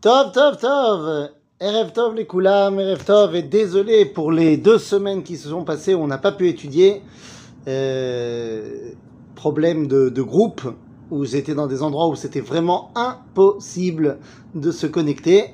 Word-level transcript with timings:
Tov, 0.00 0.30
Tov, 0.30 0.58
Tov 0.58 1.30
Erev 1.58 1.90
Tov 1.90 2.14
les 2.14 2.24
Koulam, 2.24 2.78
Erev 2.78 3.04
Tov, 3.04 3.34
et 3.34 3.42
désolé 3.42 4.04
pour 4.04 4.30
les 4.30 4.56
deux 4.56 4.78
semaines 4.78 5.24
qui 5.24 5.36
se 5.36 5.48
sont 5.48 5.64
passées 5.64 5.92
où 5.92 5.98
on 5.98 6.06
n'a 6.06 6.18
pas 6.18 6.30
pu 6.30 6.48
étudier. 6.48 7.02
Euh, 7.66 8.92
problème 9.34 9.88
de, 9.88 10.22
groupe, 10.22 10.62
où 11.10 11.24
j'étais 11.24 11.54
dans 11.54 11.66
des 11.66 11.82
endroits 11.82 12.06
où 12.06 12.14
c'était 12.14 12.40
vraiment 12.40 12.92
impossible 12.94 14.18
de 14.54 14.70
se 14.70 14.86
connecter. 14.86 15.46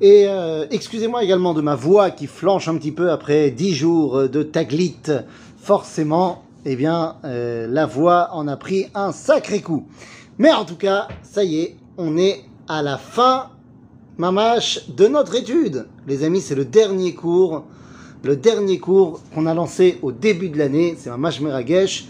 Et 0.00 0.26
euh, 0.28 0.66
excusez-moi 0.70 1.24
également 1.24 1.52
de 1.52 1.60
ma 1.60 1.74
voix 1.74 2.12
qui 2.12 2.28
flanche 2.28 2.68
un 2.68 2.76
petit 2.76 2.92
peu 2.92 3.10
après 3.10 3.50
dix 3.50 3.74
jours 3.74 4.28
de 4.28 4.44
taglit. 4.44 5.00
Forcément, 5.56 6.44
eh 6.66 6.76
bien, 6.76 7.16
euh, 7.24 7.66
la 7.68 7.86
voix 7.86 8.28
en 8.32 8.46
a 8.46 8.56
pris 8.56 8.86
un 8.94 9.10
sacré 9.10 9.60
coup. 9.60 9.88
Mais 10.38 10.52
en 10.52 10.64
tout 10.64 10.76
cas, 10.76 11.08
ça 11.24 11.42
y 11.42 11.58
est, 11.58 11.76
on 11.98 12.16
est 12.16 12.44
à 12.68 12.82
la 12.82 12.96
fin, 12.96 13.50
mamache, 14.18 14.88
de 14.88 15.06
notre 15.06 15.34
étude. 15.34 15.86
Les 16.06 16.24
amis, 16.24 16.40
c'est 16.40 16.54
le 16.54 16.64
dernier 16.64 17.14
cours, 17.14 17.64
le 18.22 18.36
dernier 18.36 18.78
cours 18.78 19.20
qu'on 19.34 19.46
a 19.46 19.54
lancé 19.54 19.98
au 20.02 20.12
début 20.12 20.48
de 20.48 20.58
l'année. 20.58 20.94
C'est 20.98 21.10
mamache 21.10 21.40
Meragesh, 21.40 22.06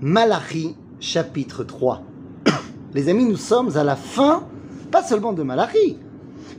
Malachi, 0.00 0.74
chapitre 1.00 1.64
3. 1.64 2.02
Les 2.94 3.08
amis, 3.08 3.24
nous 3.24 3.36
sommes 3.36 3.76
à 3.76 3.84
la 3.84 3.96
fin, 3.96 4.44
pas 4.90 5.02
seulement 5.02 5.32
de 5.32 5.42
Malachi, 5.42 5.98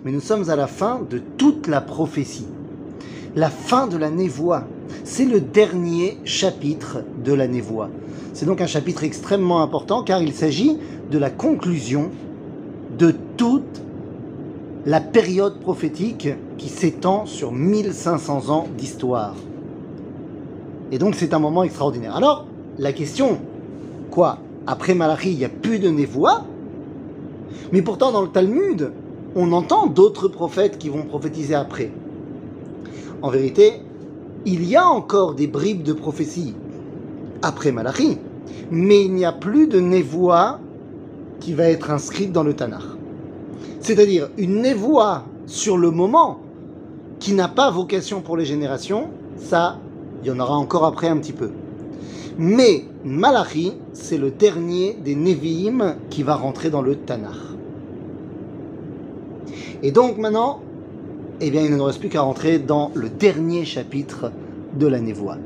mais 0.04 0.12
nous 0.12 0.22
sommes 0.22 0.50
à 0.50 0.56
la 0.56 0.68
fin 0.68 1.02
de 1.10 1.20
toute 1.38 1.68
la 1.68 1.82
prophétie. 1.82 2.48
La 3.36 3.50
fin 3.50 3.88
de 3.88 3.98
la 3.98 4.10
névoie. 4.10 4.64
C'est 5.04 5.26
le 5.26 5.42
dernier 5.42 6.18
chapitre 6.24 7.04
de 7.24 7.34
la 7.34 7.48
névoie. 7.48 7.90
C'est 8.34 8.46
donc 8.46 8.62
un 8.62 8.68
chapitre 8.68 9.04
extrêmement 9.04 9.62
important 9.62 10.04
car 10.04 10.22
il 10.22 10.34
s'agit 10.34 10.78
de 11.12 11.18
la 11.18 11.30
conclusion 11.30 12.12
de 12.98 13.14
toute 13.38 13.85
la 14.86 15.02
période 15.02 15.60
prophétique 15.60 16.30
qui 16.58 16.70
s'étend 16.70 17.26
sur 17.26 17.52
1500 17.52 18.50
ans 18.50 18.68
d'histoire. 18.78 19.36
Et 20.92 21.00
donc 21.00 21.16
c'est 21.16 21.34
un 21.34 21.40
moment 21.40 21.64
extraordinaire. 21.64 22.16
Alors, 22.16 22.46
la 22.78 22.94
question, 22.94 23.40
quoi 24.12 24.38
Après 24.68 24.94
Malachi, 24.94 25.32
il 25.32 25.38
n'y 25.38 25.46
a 25.46 25.50
plus 25.50 25.80
de 25.80 25.90
névoie 25.90 26.44
Mais 27.72 27.82
pourtant, 27.82 28.12
dans 28.12 28.22
le 28.22 28.28
Talmud, 28.28 28.92
on 29.36 29.52
entend 29.54 29.88
d'autres 29.88 30.28
prophètes 30.28 30.78
qui 30.78 30.90
vont 30.90 31.04
prophétiser 31.04 31.56
après. 31.56 31.92
En 33.22 33.30
vérité, 33.30 33.82
il 34.46 34.64
y 34.64 34.76
a 34.76 34.88
encore 34.88 35.34
des 35.34 35.48
bribes 35.48 35.82
de 35.82 35.94
prophétie 35.94 36.54
après 37.42 37.72
Malachi, 37.72 38.20
mais 38.70 39.04
il 39.04 39.14
n'y 39.14 39.26
a 39.26 39.32
plus 39.32 39.68
de 39.68 39.80
névoie 39.80 40.60
qui 41.40 41.54
va 41.54 41.66
être 41.66 41.90
inscrite 41.90 42.32
dans 42.32 42.44
le 42.44 42.54
Tanakh 42.54 42.95
C'est-à-dire 43.85 44.29
une 44.39 44.63
névoie 44.63 45.25
sur 45.47 45.77
le 45.79 45.91
moment 45.91 46.39
qui 47.19 47.33
n'a 47.33 47.49
pas 47.49 47.71
vocation 47.71 48.21
pour 48.21 48.37
les 48.37 48.45
générations, 48.45 49.11
ça, 49.37 49.79
il 50.23 50.29
y 50.29 50.31
en 50.31 50.41
aura 50.41 50.57
encore 50.57 50.85
après 50.85 51.09
un 51.09 51.17
petit 51.17 51.33
peu. 51.33 51.51
Mais 52.39 52.85
Malachi, 53.05 53.73
c'est 53.93 54.19
le 54.19 54.31
dernier 54.31 54.97
des 55.05 55.15
Nevi'im 55.15 55.97
qui 56.09 56.23
va 56.23 56.37
rentrer 56.37 56.71
dans 56.71 56.83
le 56.83 56.97
Tanakh. 56.97 57.35
Et 59.83 59.93
donc 59.93 60.19
maintenant, 60.19 60.61
eh 61.41 61.51
bien, 61.51 61.63
il 61.63 61.71
ne 61.71 61.77
nous 61.77 61.85
reste 61.85 62.01
plus 62.01 62.11
qu'à 62.11 62.21
rentrer 62.21 62.59
dans 62.59 62.91
le 62.95 63.09
dernier 63.09 63.65
chapitre 63.65 64.31
de 64.79 64.87
la 64.87 65.01
névoie. 65.01 65.39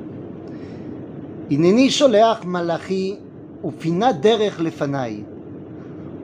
הנני 1.51 1.91
שולח 1.91 2.45
מלאכי 2.45 3.17
ופינה 3.65 4.13
דרך 4.13 4.61
לפניי. 4.61 5.23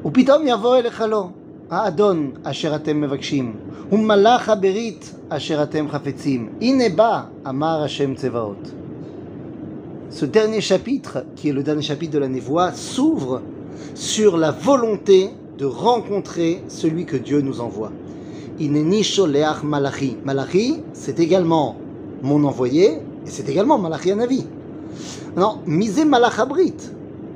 ופתאום 0.05 0.47
יבוא 0.47 0.77
אליך 0.77 1.01
לו, 1.01 1.31
האדון 1.71 2.31
אשר 2.43 2.75
אתם 2.75 3.01
מבקשים, 3.01 3.57
ומלאך 3.93 4.49
הברית 4.49 5.15
אשר 5.29 5.63
אתם 5.63 5.89
חפצים. 5.89 6.49
הנה 6.61 6.89
בא, 6.89 7.23
אמר 7.49 7.83
השם 7.85 8.15
צבאות. 8.15 8.73
Ce 10.11 10.25
dernier 10.25 10.61
chapitre, 10.61 11.19
qui 11.37 11.51
est 11.51 11.53
le 11.53 11.63
dernier 11.63 11.83
chapitre 11.83 12.13
de 12.15 12.19
la 12.19 12.27
névoie, 12.27 12.73
s'ouvre 12.73 13.43
sur 13.95 14.37
la 14.37 14.51
volonté 14.51 15.31
de 15.57 15.67
rencontrer 15.67 16.65
celui 16.67 17.05
que 17.05 17.17
Dieu 17.17 17.41
nous 17.43 17.61
envoie. 17.61 17.93
Ineni 18.59 19.05
sholeach 19.05 19.63
malachi. 19.63 20.17
Malachi, 20.25 20.81
c'est 20.95 21.21
également 21.21 21.77
mon 22.23 22.43
envoyé, 22.43 22.87
et 23.27 23.31
c'est 23.31 23.49
également 23.49 23.79
Malachi 23.79 24.11
Anavi. 24.11 24.47
Non, 25.37 25.61
misé 25.67 26.05
malach 26.05 26.41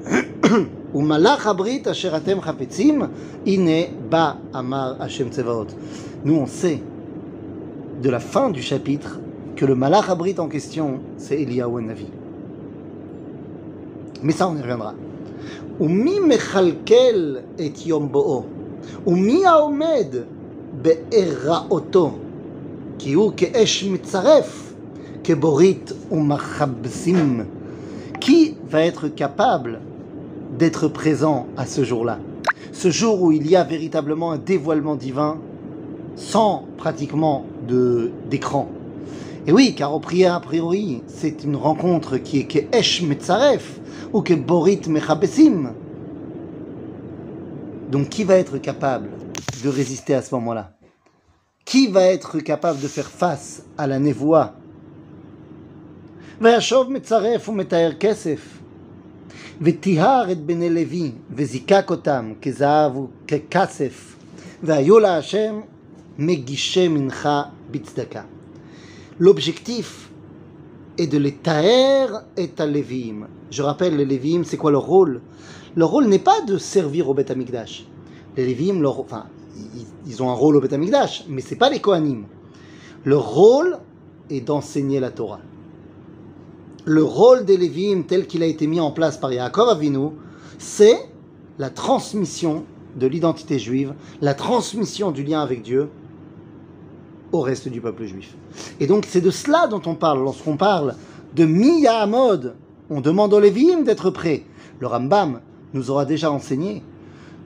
abrit. 0.88 0.94
Ou 0.94 1.00
malach 1.02 1.46
abrit 1.46 1.86
asher 1.86 2.14
atem 2.14 2.40
chapetzim, 2.40 3.08
ine 3.46 3.88
ba 4.10 4.36
amar 4.52 4.96
Hashem 5.00 5.30
tsevaot. 5.30 5.68
Nous, 6.24 6.34
on 6.34 6.46
sait 6.46 6.80
de 8.02 8.10
la 8.10 8.20
fin 8.20 8.50
du 8.50 8.62
chapitre 8.62 9.18
que 9.56 9.66
le 9.66 9.74
malach 9.74 10.08
abrit 10.08 10.34
en 10.38 10.48
question, 10.48 11.00
c'est 11.16 11.40
Eliyahu 11.40 11.82
Navi. 11.82 12.06
Mais 14.22 14.32
ça, 14.32 14.48
on 14.48 14.56
y 14.56 14.62
reviendra. 14.62 14.94
ומי 15.80 16.20
מכלכל 16.20 17.36
את 17.54 17.86
יום 17.86 18.12
בואו? 18.12 18.44
ומי 19.06 19.46
העומד 19.46 20.06
בהיראותו? 20.82 22.10
כי 22.98 23.12
הוא 23.12 23.32
כאש 23.36 23.84
מצרף, 23.84 24.74
כבורית 25.24 25.92
ומכבסים. 26.12 27.44
Qui 28.20 28.54
va 28.70 28.80
être 28.80 29.08
capable 29.08 29.80
d'être 30.57 30.87
présent 30.87 31.47
à 31.57 31.65
ce 31.65 31.83
jour-là. 31.83 32.19
Ce 32.71 32.89
jour 32.89 33.21
où 33.21 33.31
il 33.31 33.49
y 33.49 33.55
a 33.55 33.63
véritablement 33.63 34.31
un 34.31 34.37
dévoilement 34.37 34.95
divin 34.95 35.39
sans 36.15 36.65
pratiquement 36.77 37.45
d'écran. 38.29 38.69
Et 39.47 39.51
oui, 39.51 39.73
car 39.75 39.93
au 39.93 39.99
prière, 39.99 40.35
a 40.35 40.39
priori, 40.41 41.01
c'est 41.07 41.43
une 41.43 41.55
rencontre 41.55 42.17
qui 42.17 42.39
est 42.39 42.45
que 42.45 42.59
Esh 42.75 43.01
Metzaref 43.01 43.79
ou 44.13 44.21
que 44.21 44.33
Borit 44.33 44.81
Mechabessim. 44.87 45.73
Donc 47.89 48.09
qui 48.09 48.23
va 48.23 48.35
être 48.35 48.57
capable 48.57 49.09
de 49.63 49.69
résister 49.69 50.13
à 50.13 50.21
ce 50.21 50.35
moment-là? 50.35 50.73
Qui 51.65 51.87
va 51.87 52.03
être 52.03 52.39
capable 52.39 52.79
de 52.79 52.87
faire 52.87 53.07
face 53.07 53.63
à 53.77 53.87
la 53.87 53.99
névoie? 53.99 54.53
Ou 56.41 56.45
Kesef 57.99 58.58
וטיהר 59.60 60.32
את 60.32 60.46
בני 60.46 60.70
לוי, 60.70 61.12
וזיקק 61.30 61.90
אותם 61.90 62.32
כזהב 62.42 62.92
וככסף, 62.96 64.16
והיו 64.62 64.98
להשם 64.98 65.60
מגישי 66.18 66.88
מנחה 66.88 67.42
בצדקה. 67.70 68.22
L'objectif 69.20 70.10
est 70.98 71.06
de 71.06 71.18
les 71.18 71.34
taer 71.34 72.08
et 72.36 72.50
à 72.58 72.66
Lévi'im. 72.66 73.28
Je 73.50 73.62
rappelle, 73.62 73.96
les 73.96 74.04
Lévi'im, 74.04 74.42
c'est 74.44 74.56
quoi 74.56 74.72
leur 74.72 74.82
rôle 74.82 75.20
Leur 75.76 75.90
rôle 75.90 76.06
n'est 76.06 76.18
pas 76.18 76.40
de 76.40 76.58
servir 76.58 77.08
au 77.08 77.14
Beth 77.14 77.30
Amikdash. 77.30 77.86
Les 78.36 78.44
Lévi'im, 78.44 78.80
leur, 78.80 78.98
enfin, 78.98 79.26
ils, 79.56 79.86
ils 80.06 80.22
ont 80.22 80.30
un 80.30 80.34
rôle 80.34 80.56
au 80.56 80.60
Beth 80.60 80.72
Amikdash, 80.72 81.26
mais 81.28 81.40
c'est 81.40 81.56
pas 81.56 81.70
les 81.70 81.80
Kohanim. 81.80 82.24
Leur 83.04 83.22
rôle 83.22 83.78
est 84.30 84.40
d'enseigner 84.40 84.98
la 84.98 85.10
Torah. 85.10 85.40
Le 86.85 87.03
rôle 87.03 87.45
des 87.45 87.57
Lévi'im 87.57 88.03
tel 88.03 88.25
qu'il 88.25 88.41
a 88.41 88.45
été 88.45 88.65
mis 88.65 88.79
en 88.79 88.91
place 88.91 89.17
par 89.17 89.33
Yaakov 89.33 89.69
Avinu, 89.69 90.11
c'est 90.57 90.97
la 91.57 91.69
transmission 91.69 92.63
de 92.97 93.05
l'identité 93.05 93.59
juive, 93.59 93.93
la 94.21 94.33
transmission 94.33 95.11
du 95.11 95.23
lien 95.23 95.41
avec 95.41 95.61
Dieu 95.61 95.89
au 97.31 97.41
reste 97.41 97.67
du 97.67 97.81
peuple 97.81 98.05
juif. 98.05 98.35
Et 98.79 98.87
donc 98.87 99.05
c'est 99.07 99.21
de 99.21 99.29
cela 99.29 99.67
dont 99.67 99.81
on 99.85 99.95
parle 99.95 100.23
lorsqu'on 100.23 100.57
parle 100.57 100.95
de 101.35 101.45
Miya 101.45 101.99
Amod. 101.99 102.55
On 102.89 103.01
demande 103.01 103.33
aux 103.33 103.39
Lévi'im 103.39 103.83
d'être 103.83 104.09
prêts. 104.09 104.43
Le 104.79 104.87
Rambam 104.87 105.41
nous 105.73 105.91
aura 105.91 106.05
déjà 106.05 106.31
enseigné 106.31 106.81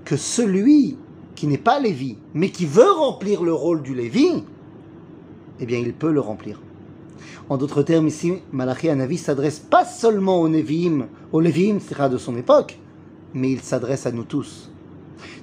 que 0.05 0.15
celui 0.15 0.97
qui 1.35 1.47
n'est 1.47 1.57
pas 1.57 1.79
Lévi, 1.79 2.17
mais 2.33 2.49
qui 2.49 2.65
veut 2.65 2.91
remplir 2.91 3.43
le 3.43 3.53
rôle 3.53 3.81
du 3.81 3.95
Lévi, 3.95 4.43
eh 5.59 5.65
bien 5.65 5.79
il 5.79 5.93
peut 5.93 6.11
le 6.11 6.19
remplir. 6.19 6.61
En 7.49 7.57
d'autres 7.57 7.83
termes, 7.83 8.07
ici, 8.07 8.35
Malachi 8.51 8.89
Anavi 8.89 9.17
s'adresse 9.17 9.59
pas 9.59 9.85
seulement 9.85 10.39
aux 10.39 10.47
Nevi'im, 10.47 11.07
aux 11.31 11.39
Lévi'im, 11.39 11.79
de 12.09 12.17
son 12.17 12.37
époque, 12.37 12.79
mais 13.33 13.51
il 13.51 13.61
s'adresse 13.61 14.05
à 14.05 14.11
nous 14.11 14.23
tous. 14.23 14.69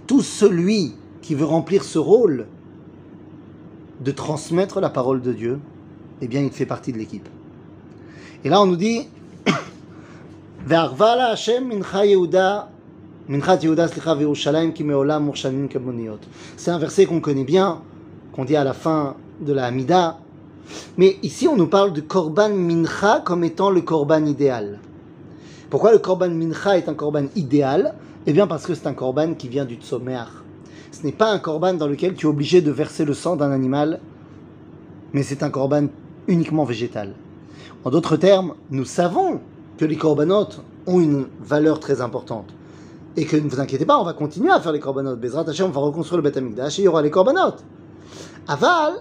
Tout 0.06 0.22
celui 0.22 0.94
qui 1.22 1.34
veut 1.34 1.44
remplir 1.44 1.84
ce 1.84 1.98
rôle 1.98 2.46
de 4.00 4.10
transmettre 4.10 4.80
la 4.80 4.90
parole 4.90 5.20
de 5.20 5.32
Dieu, 5.32 5.60
eh 6.20 6.28
bien, 6.28 6.40
il 6.40 6.50
fait 6.50 6.66
partie 6.66 6.92
de 6.92 6.98
l'équipe. 6.98 7.28
Et 8.44 8.48
là, 8.48 8.60
on 8.62 8.66
nous 8.66 8.76
dit. 8.76 9.08
C'est 16.56 16.70
un 16.70 16.78
verset 16.78 17.06
qu'on 17.06 17.20
connaît 17.20 17.44
bien, 17.44 17.82
qu'on 18.32 18.44
dit 18.44 18.56
à 18.56 18.64
la 18.64 18.72
fin 18.72 19.16
de 19.40 19.52
la 19.52 19.66
Hamida. 19.66 20.18
Mais 20.96 21.18
ici, 21.22 21.48
on 21.48 21.56
nous 21.56 21.68
parle 21.68 21.92
de 21.92 22.00
Korban 22.00 22.50
Mincha 22.50 23.22
comme 23.24 23.44
étant 23.44 23.70
le 23.70 23.80
Korban 23.80 24.26
idéal. 24.26 24.78
Pourquoi 25.68 25.92
le 25.92 25.98
Korban 25.98 26.30
Mincha 26.30 26.78
est 26.78 26.88
un 26.88 26.94
Korban 26.94 27.26
idéal? 27.36 27.94
Eh 28.26 28.32
bien, 28.32 28.46
parce 28.46 28.66
que 28.66 28.74
c'est 28.74 28.86
un 28.86 28.94
Korban 28.94 29.34
qui 29.34 29.48
vient 29.48 29.64
du 29.64 29.76
Tzomer. 29.76 30.24
Ce 30.92 31.06
n'est 31.06 31.12
pas 31.12 31.30
un 31.30 31.38
korban 31.38 31.74
dans 31.74 31.86
lequel 31.86 32.14
tu 32.14 32.26
es 32.26 32.28
obligé 32.28 32.60
de 32.60 32.70
verser 32.70 33.04
le 33.04 33.14
sang 33.14 33.36
d'un 33.36 33.52
animal, 33.52 34.00
mais 35.12 35.22
c'est 35.22 35.42
un 35.42 35.50
korban 35.50 35.86
uniquement 36.26 36.64
végétal. 36.64 37.14
En 37.84 37.90
d'autres 37.90 38.16
termes, 38.16 38.54
nous 38.70 38.84
savons 38.84 39.40
que 39.78 39.84
les 39.84 39.96
corbanotes 39.96 40.60
ont 40.86 41.00
une 41.00 41.26
valeur 41.40 41.80
très 41.80 42.00
importante. 42.00 42.52
Et 43.16 43.24
que 43.24 43.36
ne 43.36 43.48
vous 43.48 43.60
inquiétez 43.60 43.86
pas, 43.86 43.98
on 43.98 44.04
va 44.04 44.12
continuer 44.12 44.50
à 44.50 44.60
faire 44.60 44.72
les 44.72 44.80
corbanotes. 44.80 45.20
Bezrat 45.20 45.48
Hashem, 45.48 45.66
on 45.66 45.70
va 45.70 45.80
reconstruire 45.80 46.18
le 46.18 46.22
Beth 46.22 46.36
Amikdash 46.36 46.78
et 46.78 46.82
il 46.82 46.84
y 46.84 46.88
aura 46.88 47.02
les 47.02 47.10
corbanotes. 47.10 47.64
Aval, 48.46 48.94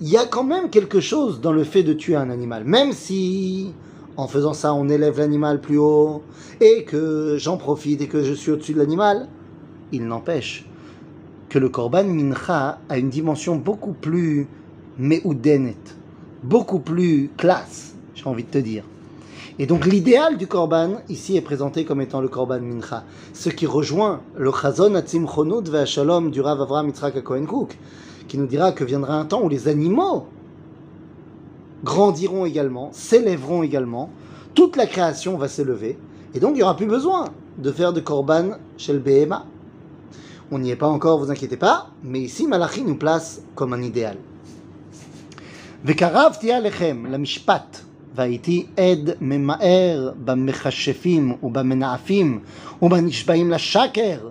il 0.00 0.08
y 0.08 0.16
a 0.16 0.26
quand 0.26 0.44
même 0.44 0.70
quelque 0.70 1.00
chose 1.00 1.40
dans 1.40 1.52
le 1.52 1.64
fait 1.64 1.82
de 1.82 1.92
tuer 1.92 2.16
un 2.16 2.30
animal. 2.30 2.64
Même 2.64 2.92
si, 2.92 3.72
en 4.16 4.28
faisant 4.28 4.52
ça, 4.52 4.74
on 4.74 4.88
élève 4.88 5.18
l'animal 5.18 5.60
plus 5.60 5.78
haut 5.78 6.22
et 6.60 6.84
que 6.84 7.36
j'en 7.38 7.56
profite 7.56 8.02
et 8.02 8.06
que 8.06 8.22
je 8.22 8.34
suis 8.34 8.50
au-dessus 8.50 8.74
de 8.74 8.78
l'animal, 8.78 9.28
il 9.92 10.06
n'empêche 10.06 10.66
que 11.48 11.58
le 11.58 11.68
korban 11.68 12.04
mincha 12.04 12.78
a 12.88 12.98
une 12.98 13.08
dimension 13.08 13.56
beaucoup 13.56 13.92
plus 13.92 14.48
meoudenet, 14.98 15.76
beaucoup 16.42 16.80
plus 16.80 17.30
classe, 17.36 17.94
j'ai 18.14 18.26
envie 18.26 18.44
de 18.44 18.50
te 18.50 18.58
dire. 18.58 18.84
Et 19.58 19.66
donc 19.66 19.86
l'idéal 19.86 20.36
du 20.36 20.46
korban 20.46 20.96
ici 21.08 21.36
est 21.36 21.42
présenté 21.42 21.84
comme 21.86 22.02
étant 22.02 22.20
le 22.20 22.28
korban 22.28 22.60
mincha, 22.60 23.04
ce 23.32 23.48
qui 23.48 23.64
rejoint 23.64 24.20
le 24.36 24.50
chazon 24.50 24.94
atzim 24.94 25.26
chonut 25.26 25.66
ve'ashalom 25.66 26.30
du 26.30 26.42
Rav 26.42 26.60
Avraham 26.60 26.88
Yitzhak 26.88 27.14
qui 28.27 28.37
nous 28.37 28.45
dira 28.45 28.71
que 28.71 28.83
viendra 28.83 29.15
un 29.15 29.25
temps 29.25 29.41
où 29.43 29.49
les 29.49 29.67
animaux 29.67 30.27
grandiront 31.83 32.45
également, 32.45 32.89
s'élèveront 32.91 33.63
également, 33.63 34.09
toute 34.53 34.75
la 34.75 34.85
création 34.85 35.37
va 35.37 35.47
s'élever, 35.47 35.97
et 36.33 36.39
donc 36.39 36.51
il 36.51 36.57
n'y 36.57 36.63
aura 36.63 36.77
plus 36.77 36.85
besoin 36.85 37.25
de 37.57 37.71
faire 37.71 37.93
de 37.93 37.99
korban 37.99 38.51
chez 38.77 38.93
le 38.93 38.99
BMA. 38.99 39.45
On 40.51 40.59
n'y 40.59 40.71
est 40.71 40.75
pas 40.75 40.87
encore, 40.87 41.19
vous 41.19 41.31
inquiétez 41.31 41.57
pas, 41.57 41.87
mais 42.03 42.21
ici 42.21 42.47
Malachi 42.47 42.83
nous 42.83 42.95
place 42.95 43.41
comme 43.55 43.73
un 43.73 43.81
idéal. 43.81 44.17
וקרבתי 45.85 46.53
עליכם 46.53 47.05
למשפט, 47.09 47.77
והייתי 48.15 48.65
עד 48.77 49.09
ממהר 49.21 50.11
במכשפים 50.25 51.35
ובמנאפים 51.43 52.39
ובנשבעים 52.81 53.51
לשקר. 53.51 54.29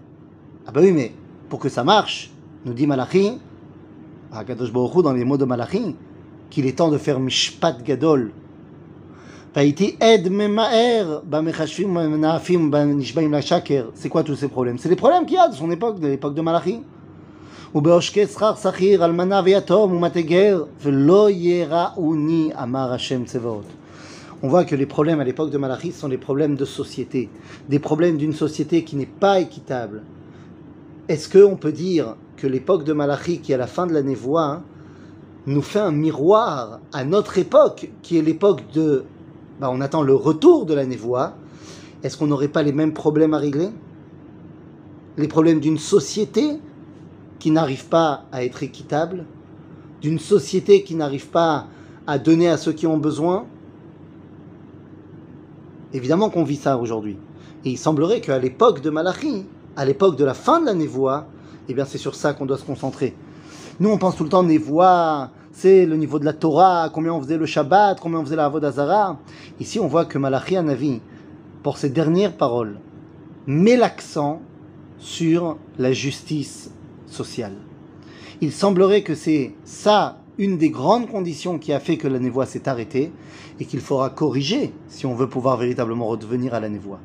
Ah 0.67 0.73
bah 0.73 0.81
oui, 0.83 0.93
mais 0.93 1.11
pour 1.49 1.59
que 1.59 1.69
ça 4.35 4.45
marche, 4.45 4.49
nous 4.49 4.57
dit 4.57 4.71
Malachi, 4.71 4.71
Akadosh 4.71 4.73
Baruch 4.73 4.95
Hu, 4.95 5.03
dans 5.03 5.13
les 5.13 5.25
mots 5.25 5.37
de 5.37 5.45
Malachi, 5.45 5.97
qu'il 6.51 6.67
est 6.67 6.77
temps 6.79 6.91
de 6.91 6.99
faire 6.99 7.21
mishpat 7.21 7.83
gadol. 7.83 8.33
והייתי 9.57 9.97
עד 10.01 10.29
ממהר 10.29 11.21
במחשבים 11.31 11.97
ובמנאפים 11.97 12.69
ובנשבעים 12.69 13.35
לשקר. 13.35 13.91
C'est 13.95 14.09
quoi 14.09 14.23
tous 14.23 14.37
ces 14.37 14.49
problèmes 14.49 14.79
C'est 14.79 14.89
les 14.89 14.97
problèmes 14.97 15.27
qu'il 15.27 15.37
y 15.37 15.41
a 15.41 15.49
de 15.49 15.55
son 15.55 15.71
époque, 15.73 15.99
de 15.99 16.07
l'époque 16.07 16.35
de 16.35 16.41
Malachi. 16.41 16.83
ובעושקי 17.75 18.27
שכר 18.27 18.55
שכיר, 18.55 19.05
אלמנה 19.05 19.41
ויתום 19.45 19.93
ומטגר, 19.93 20.65
ולא 20.83 21.31
יראוני, 21.31 22.51
אמר 22.63 22.93
השם 22.93 23.25
צבאות. 23.25 23.65
On 24.43 24.49
voit 24.49 24.65
que 24.65 24.75
les 24.75 24.87
problèmes 24.87 25.21
à 25.21 25.25
l'époque 25.25 25.51
de 25.51 25.59
Malachi 25.59 25.93
sont 25.93 26.09
les 26.09 26.17
problèmes 26.17 26.57
de 26.57 26.65
société, 26.65 27.29
des 27.69 27.79
problèmes 27.79 28.17
d'une 28.17 28.33
société 28.33 28.85
qui 28.85 28.97
n'est 28.97 29.05
pas 29.05 29.39
équitable. 29.41 30.03
Est-ce 31.09 31.29
qu'on 31.29 31.57
peut 31.57 31.73
dire 31.73 32.17
que 32.38 32.48
l'époque 32.48 32.84
de 32.84 32.94
Malachi, 32.94 33.40
qui 33.40 33.52
est 33.52 33.56
à 33.56 33.58
la 33.58 33.68
fin 33.68 33.88
de 33.88 33.94
la 33.94 34.02
névoie, 34.02 34.62
nous 35.46 35.62
fait 35.62 35.80
un 35.80 35.92
miroir 35.92 36.80
à 36.92 37.04
notre 37.04 37.38
époque, 37.38 37.92
qui 38.02 38.18
est 38.18 38.22
l'époque 38.22 38.64
de... 38.74 39.06
Bah, 39.60 39.70
on 39.72 39.80
attend 39.80 40.02
le 40.02 40.16
retour 40.16 40.66
de 40.66 40.74
la 40.74 40.86
névoie. 40.86 41.34
Est-ce 42.04 42.18
qu'on 42.18 42.28
n'aurait 42.28 42.50
pas 42.50 42.64
les 42.64 42.74
mêmes 42.74 42.94
problèmes 42.94 43.34
à 43.34 43.38
régler? 43.38 43.70
Les 45.18 45.28
problèmes 45.28 45.60
d'une 45.60 45.78
société 45.78 46.60
qui 47.40 47.52
n'arrive 47.52 47.86
pas 47.88 48.26
à 48.32 48.44
être 48.44 48.64
équitable, 48.64 49.26
d'une 50.02 50.20
société 50.20 50.84
qui 50.84 50.96
n'arrive 50.96 51.28
pas 51.28 51.68
à 52.06 52.20
donner 52.20 52.50
à 52.50 52.58
ceux 52.58 52.74
qui 52.74 52.86
ont 52.88 52.98
besoin? 52.98 53.46
Évidemment 55.94 56.30
qu'on 56.30 56.44
vit 56.44 56.58
ça 56.58 56.78
aujourd'hui. 56.78 57.18
Et 57.64 57.70
il 57.70 57.78
semblerait 57.78 58.20
qu'à 58.20 58.38
l'époque 58.40 58.82
de 58.82 58.90
Malachi, 58.90 59.46
à 59.78 59.86
l'époque 59.86 60.18
de 60.18 60.26
la 60.26 60.34
fin 60.34 60.60
de 60.60 60.66
la 60.66 60.74
névoie, 60.74 61.28
eh 61.70 61.74
bien 61.74 61.86
c'est 61.86 61.98
sur 61.98 62.16
ça 62.16 62.34
qu'on 62.34 62.46
doit 62.46 62.58
se 62.58 62.66
concentrer. 62.66 63.16
Nous, 63.80 63.90
on 63.90 63.98
pense 63.98 64.16
tout 64.16 64.24
le 64.24 64.30
temps 64.30 64.44
névoie, 64.44 65.32
c'est 65.52 65.86
le 65.86 65.98
niveau 65.98 66.18
de 66.18 66.26
la 66.26 66.32
Torah, 66.32 66.90
combien 66.94 67.12
on 67.14 67.22
faisait 67.22 67.38
le 67.38 67.46
Shabbat, 67.46 68.00
combien 68.00 68.20
on 68.20 68.24
faisait 68.24 68.38
la 68.38 68.46
Avodazara. 68.46 69.20
Ici, 69.60 69.80
on 69.80 69.88
voit 69.88 70.06
que 70.06 70.18
Malachi 70.18 70.56
Anavi, 70.56 71.02
pour 71.62 71.78
ses 71.78 71.90
dernières 71.90 72.38
paroles, 72.38 72.80
met 73.48 73.76
l'accent 73.76 74.42
sur 74.98 75.58
la 75.78 75.92
justice 75.92 76.72
sociale. 77.08 77.56
Il 78.42 78.52
semblerait 78.52 79.04
que 79.04 79.16
c'est 79.16 79.54
ça 79.66 80.20
une 80.38 80.58
des 80.58 80.70
grandes 80.70 81.10
conditions 81.10 81.60
qui 81.60 81.74
a 81.74 81.80
fait 81.80 81.98
que 81.98 82.08
la 82.08 82.20
névoie 82.20 82.46
s'est 82.46 82.68
arrêtée 82.68 83.12
et 83.60 83.66
qu'il 83.66 83.80
faudra 83.80 84.10
corriger 84.10 84.74
si 84.88 85.06
on 85.06 85.16
veut 85.16 85.30
pouvoir 85.30 85.58
véritablement 85.58 86.08
redevenir 86.08 86.54
à 86.54 86.60
la 86.60 86.70
névoie. 86.70 87.00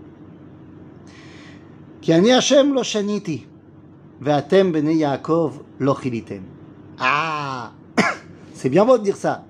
Ve'atem 4.20 4.74
Yaakov. 4.74 5.60
Ah 6.98 7.72
C'est 8.54 8.68
bien 8.68 8.84
beau 8.84 8.98
de 8.98 9.02
dire 9.02 9.16
ça. 9.16 9.44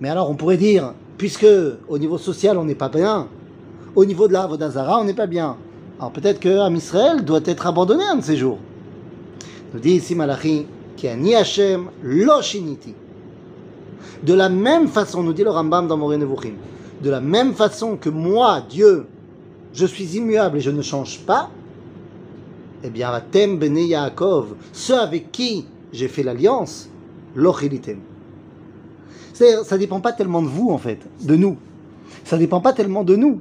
Mais 0.00 0.08
alors 0.08 0.30
on 0.30 0.34
pourrait 0.34 0.56
dire, 0.56 0.94
puisque 1.18 1.46
au 1.88 1.98
niveau 1.98 2.18
social 2.18 2.58
on 2.58 2.64
n'est 2.64 2.74
pas 2.74 2.88
bien, 2.88 3.28
au 3.94 4.04
niveau 4.04 4.28
de 4.28 4.32
la 4.32 4.46
Vodazara 4.46 5.00
on 5.00 5.04
n'est 5.04 5.14
pas 5.14 5.26
bien. 5.26 5.56
Alors 5.98 6.12
peut-être 6.12 6.40
que 6.40 6.72
Israël 6.74 7.24
doit 7.24 7.40
être 7.44 7.66
abandonné 7.66 8.04
un 8.04 8.16
de 8.16 8.22
ces 8.22 8.36
jours. 8.36 8.58
Nous 9.72 9.80
dit 9.80 9.92
ici 9.92 10.14
Malachi, 10.14 10.66
qui 10.96 11.08
ani 11.08 11.34
Hashem 11.34 11.86
lo 12.02 12.42
shiniti. 12.42 12.94
De 14.22 14.34
la 14.34 14.48
même 14.48 14.88
façon, 14.88 15.22
nous 15.22 15.32
dit 15.32 15.44
le 15.44 15.50
Rambam 15.50 15.86
dans 15.86 15.96
Moré 15.96 16.16
Nevuchim, 16.16 16.54
de 17.02 17.10
la 17.10 17.20
même 17.20 17.54
façon 17.54 17.96
que 17.96 18.08
moi, 18.08 18.62
Dieu, 18.68 19.06
je 19.72 19.86
suis 19.86 20.16
immuable 20.16 20.58
et 20.58 20.60
je 20.60 20.70
ne 20.70 20.82
change 20.82 21.20
pas, 21.20 21.50
eh 22.86 22.90
bien, 22.90 23.10
Atem 23.10 23.58
Bene 23.58 23.78
Yaakov, 23.78 24.54
ceux 24.72 24.98
avec 24.98 25.32
qui 25.32 25.66
j'ai 25.92 26.08
fait 26.08 26.22
l'alliance, 26.22 26.88
l'ochilitem. 27.34 27.98
Ça 29.32 29.76
dépend 29.76 30.00
pas 30.00 30.12
tellement 30.12 30.40
de 30.40 30.46
vous, 30.48 30.70
en 30.70 30.78
fait, 30.78 31.00
de 31.22 31.36
nous. 31.36 31.56
Ça 32.24 32.38
dépend 32.38 32.60
pas 32.60 32.72
tellement 32.72 33.04
de 33.04 33.16
nous, 33.16 33.40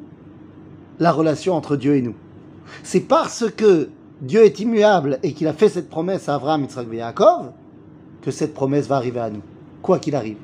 la 1.00 1.12
relation 1.12 1.54
entre 1.54 1.76
Dieu 1.76 1.96
et 1.96 2.02
nous. 2.02 2.16
C'est 2.84 3.02
parce 3.02 3.46
que 3.56 3.90
Dieu 4.22 4.44
est 4.44 4.60
immuable 4.60 5.20
et 5.24 5.34
qu'il 5.34 5.48
a 5.48 5.54
fait 5.54 5.70
cette 5.70 5.90
promesse 5.90 6.28
à 6.28 6.36
Abraham, 6.36 6.64
Yitzhak 6.64 6.88
et 6.92 6.98
Yaakov 6.98 7.52
que 8.22 8.32
cette 8.32 8.54
promesse 8.56 8.88
va 8.88 8.96
arriver 8.96 9.20
à 9.20 9.30
nous, 9.30 9.42
quoi 9.84 10.00
qu'il 10.00 10.16
arrive. 10.16 10.38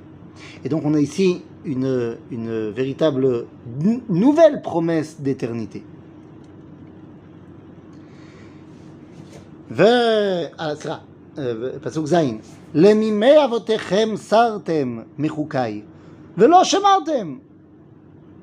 Et 0.64 0.70
donc 0.70 0.84
on 0.86 0.94
a 0.94 1.00
ici 1.00 1.42
une, 1.66 2.16
une 2.30 2.70
véritable 2.70 3.46
nou- 3.82 4.02
nouvelle 4.10 4.62
promesse 4.62 5.20
d'éternité. 5.20 5.84
ו... 9.71 9.83
אה, 10.61 10.75
סליחה, 10.77 10.99
אה, 11.39 11.53
פסוק 11.83 12.07
ז' 12.07 12.17
למימי 12.75 13.45
אבותיכם 13.45 14.09
סרתם 14.17 14.99
מחוקיי 15.19 15.83
ולא 16.39 16.65
שמרתם. 16.65 17.37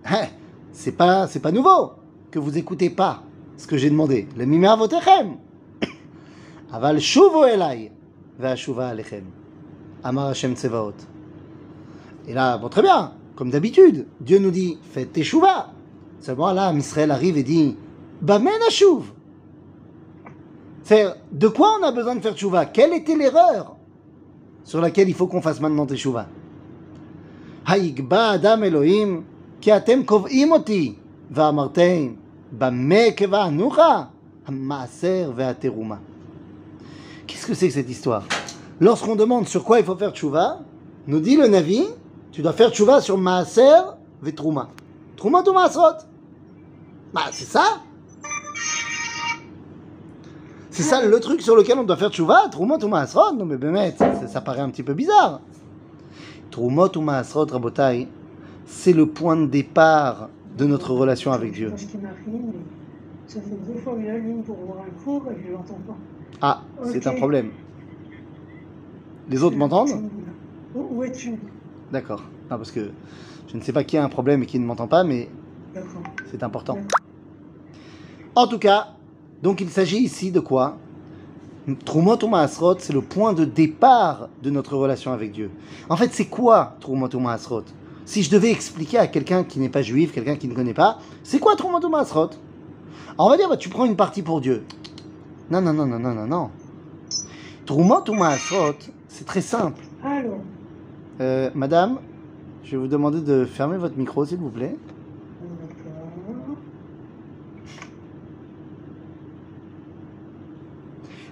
Hein, 0.06 0.28
C'est 0.74 0.98
pas, 0.98 1.28
c'est 1.28 1.40
pas 1.40 1.52
nouveau 1.52 1.94
que 2.32 2.40
vous 2.40 2.58
écoutez 2.58 2.90
pas 2.90 3.24
ce 3.58 3.68
que 3.68 3.78
j'ai 3.78 3.90
demandé. 3.90 4.26
למימי 4.36 4.74
אבותיכם. 4.74 5.36
אבל 6.72 7.00
שובו 7.00 7.46
אליי 7.46 7.90
ואשובה 8.40 8.90
עליכם. 8.90 9.22
אמר 10.08 10.28
השם 10.28 10.54
צבאות. 10.54 11.06
Et 12.28 12.34
là, 12.34 12.58
bon, 12.58 12.70
très 12.70 12.82
bien, 12.82 13.12
comme 13.36 13.50
d'habitude, 13.50 14.08
Dieu 14.22 14.40
nous 14.40 14.52
dit, 14.52 14.78
faites 14.94 15.12
tes 15.12 15.24
chouvas. 15.24 15.68
Seulement 16.22 16.54
là, 16.54 16.72
Israël 16.74 17.12
arrive 17.12 17.38
et 17.38 17.44
dit, 17.44 17.76
Bamen 18.22 18.62
Ashuv. 18.68 19.12
de 20.91 21.49
quoi 21.49 21.77
on 21.79 21.85
a 21.85 21.93
besoin 21.93 22.17
de 22.17 22.21
faire 22.21 22.35
tchouva? 22.35 22.65
Quelle 22.67 22.95
était 22.95 23.15
l'erreur 23.15 23.77
sur 24.65 24.81
laquelle 24.81 25.09
il 25.09 25.15
faut 25.15 25.27
qu'on 25.27 25.43
fasse 25.43 25.61
maintenant 25.61 25.87
tchouva? 25.87 26.27
Haïkba 27.67 28.31
Adam 28.31 28.63
Elohim, 28.63 29.25
ki 29.61 29.71
atem 29.71 30.05
maaser. 34.51 35.27
Qu'est-ce 37.27 37.47
que 37.47 37.53
c'est 37.55 37.69
que 37.69 37.75
cette 37.75 37.91
histoire? 37.91 38.25
Lorsqu'on 38.81 39.17
demande 39.17 39.47
sur 39.47 39.65
quoi 39.65 39.81
il 39.81 39.85
faut 39.85 39.97
faire 39.97 40.13
tchouva, 40.13 40.61
nous 41.07 41.21
dit 41.21 41.37
le 41.37 41.49
Navi, 41.49 41.85
tu 42.33 42.41
dois 42.41 42.55
faire 42.55 42.71
tchouva 42.71 43.03
sur 43.03 43.19
maaser 43.19 43.83
ve'truma. 44.23 44.71
Truma 45.17 45.43
tu 45.43 45.51
maasrot. 45.51 45.99
Bah, 47.13 47.23
c'est 47.33 47.45
ça 47.45 47.83
c'est 50.79 50.85
ça 50.85 51.05
le 51.05 51.19
truc 51.19 51.43
sur 51.43 51.57
lequel 51.57 51.77
on 51.77 51.83
doit 51.83 51.97
faire 51.97 52.11
tchouva, 52.11 52.49
Trouma 52.53 52.77
ou 52.81 52.87
Maasrot 52.87 53.33
Non 53.35 53.45
mais 53.45 53.57
Bémet, 53.57 53.97
ça, 53.99 54.29
ça 54.29 54.41
paraît 54.41 54.61
un 54.61 54.71
petit 54.71 54.85
peu 54.85 54.95
bizarre. 54.95 55.41
Troumot 56.53 56.97
ou 56.97 57.01
Maasrot, 57.01 57.47
Rabotai, 57.47 58.07
c'est 58.65 58.93
le 58.93 59.07
point 59.07 59.35
de 59.35 59.47
départ 59.47 60.29
de 60.57 60.67
notre 60.67 60.93
relation 60.93 61.33
avec 61.33 61.51
Dieu. 61.51 61.71
Parce 61.71 61.83
qu'il 61.83 61.99
m'a 61.99 62.11
pris, 62.11 62.31
mais 62.31 62.61
ça 63.27 63.41
fait 63.41 63.57
deux 63.67 63.81
fois 63.81 63.97
que 63.97 64.03
j'allume 64.05 64.45
pour 64.45 64.55
voir 64.55 64.85
un 64.87 65.03
cours 65.03 65.25
et 65.33 65.45
je 65.45 65.53
l'entends 65.53 65.81
pas. 65.85 65.97
Ah, 66.43 66.63
c'est 66.85 67.09
un 67.09 67.15
problème. 67.15 67.51
Les 69.29 69.43
autres 69.43 69.57
m'entendent? 69.57 70.09
Où, 70.77 71.03
es-tu? 71.03 71.41
D'accord. 71.91 72.23
Non, 72.53 72.57
parce 72.57 72.71
que 72.71 72.91
je 73.49 73.57
ne 73.57 73.63
sais 73.63 73.73
pas 73.73 73.83
qui 73.83 73.97
a 73.97 74.05
un 74.05 74.09
problème 74.09 74.45
et 74.45 74.47
qui 74.47 74.61
ne 74.61 74.65
m'entend 74.65 74.87
pas, 74.87 75.03
mais 75.03 75.29
c'est 76.31 76.45
important. 76.45 76.79
En 78.37 78.47
tout 78.47 78.61
cas, 78.61 78.95
donc 79.43 79.61
il 79.61 79.69
s'agit 79.71 79.99
ici 79.99 80.31
de 80.31 80.41
quoi? 80.41 80.77
Trumot 81.85 82.17
ou 82.23 82.29
Maasrot, 82.29 82.77
c'est 82.79 82.93
le 82.95 83.03
point 83.03 83.35
de 83.35 83.45
départ 83.45 84.29
de 84.43 84.51
notre 84.51 84.77
relation 84.77 85.13
avec 85.13 85.33
Dieu. 85.33 85.51
En 85.91 85.97
fait, 85.97 86.11
c'est 86.13 86.25
quoi 86.27 86.77
Trumot 86.81 87.15
ou 87.15 87.21
Maasrot? 87.21 87.65
Si 88.07 88.23
je 88.23 88.31
devais 88.31 88.51
expliquer 88.51 88.99
à 88.99 89.07
quelqu'un 89.07 89.45
qui 89.45 89.61
n'est 89.61 89.69
pas 89.69 89.83
juif, 89.83 90.13
quelqu'un 90.13 90.37
qui 90.37 90.49
ne 90.49 90.55
connaît 90.55 90.73
pas, 90.73 90.99
c'est 91.23 91.39
quoi 91.39 91.57
Trumot 91.57 91.85
ou 91.85 91.91
Maasrot? 91.91 92.31
Alors, 93.19 93.27
On 93.27 93.29
va 93.29 93.37
dire, 93.37 93.49
bah, 93.51 93.59
tu 93.59 93.69
prends 93.69 93.85
une 93.85 93.97
partie 93.97 94.23
pour 94.23 94.41
Dieu. 94.41 94.65
Non, 95.51 95.61
non, 95.61 95.75
non, 95.75 95.85
non, 95.87 95.99
non, 95.99 96.15
non, 96.15 96.27
non. 96.27 96.51
Trumot 97.67 98.03
ou 98.09 98.15
Maasrot, 98.15 98.75
c'est 99.09 99.27
très 99.27 99.43
simple. 99.43 99.83
Allô 100.03 100.37
Euh, 101.21 101.51
madame, 101.55 101.99
je 102.65 102.71
vais 102.73 102.77
vous 102.79 102.89
demander 102.89 103.21
de 103.21 103.45
fermer 103.45 103.77
votre 103.77 103.99
micro, 103.99 104.25
s'il 104.25 104.39
vous 104.39 104.49
plaît. 104.51 104.77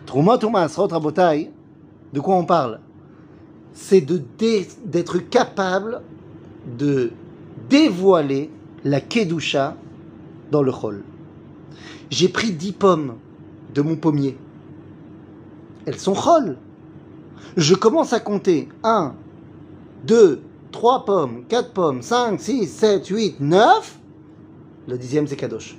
Trumot 0.07 0.45
ou 0.45 0.51
Maasrot 0.51 0.89
de 0.89 2.21
quoi 2.21 2.37
on 2.37 2.45
parle? 2.45 2.81
C'est 3.73 4.01
d'être 4.01 5.19
capable 5.19 6.03
de 6.79 7.13
dévoiler 7.69 8.51
la 8.85 9.01
Kedusha 9.01 9.77
dans 10.51 10.63
le 10.63 10.73
Chol. 10.73 11.03
J'ai 12.11 12.29
pris 12.29 12.53
10 12.53 12.73
pommes 12.73 13.15
de 13.75 13.83
mon 13.83 13.97
pommier. 13.97 14.39
Elles 15.85 15.99
sont 15.99 16.15
Chol. 16.15 16.57
Je 17.57 17.75
commence 17.75 18.13
à 18.13 18.21
compter 18.21 18.69
1, 18.83 19.15
2, 20.05 20.41
3 20.73 21.05
pommes, 21.05 21.45
4 21.49 21.73
pommes, 21.73 22.03
5, 22.03 22.41
6, 22.41 22.67
7, 22.67 23.07
8, 23.07 23.41
9. 23.41 23.99
Le 24.89 24.99
dixième, 24.99 25.27
c'est 25.27 25.37
Kadosh. 25.37 25.77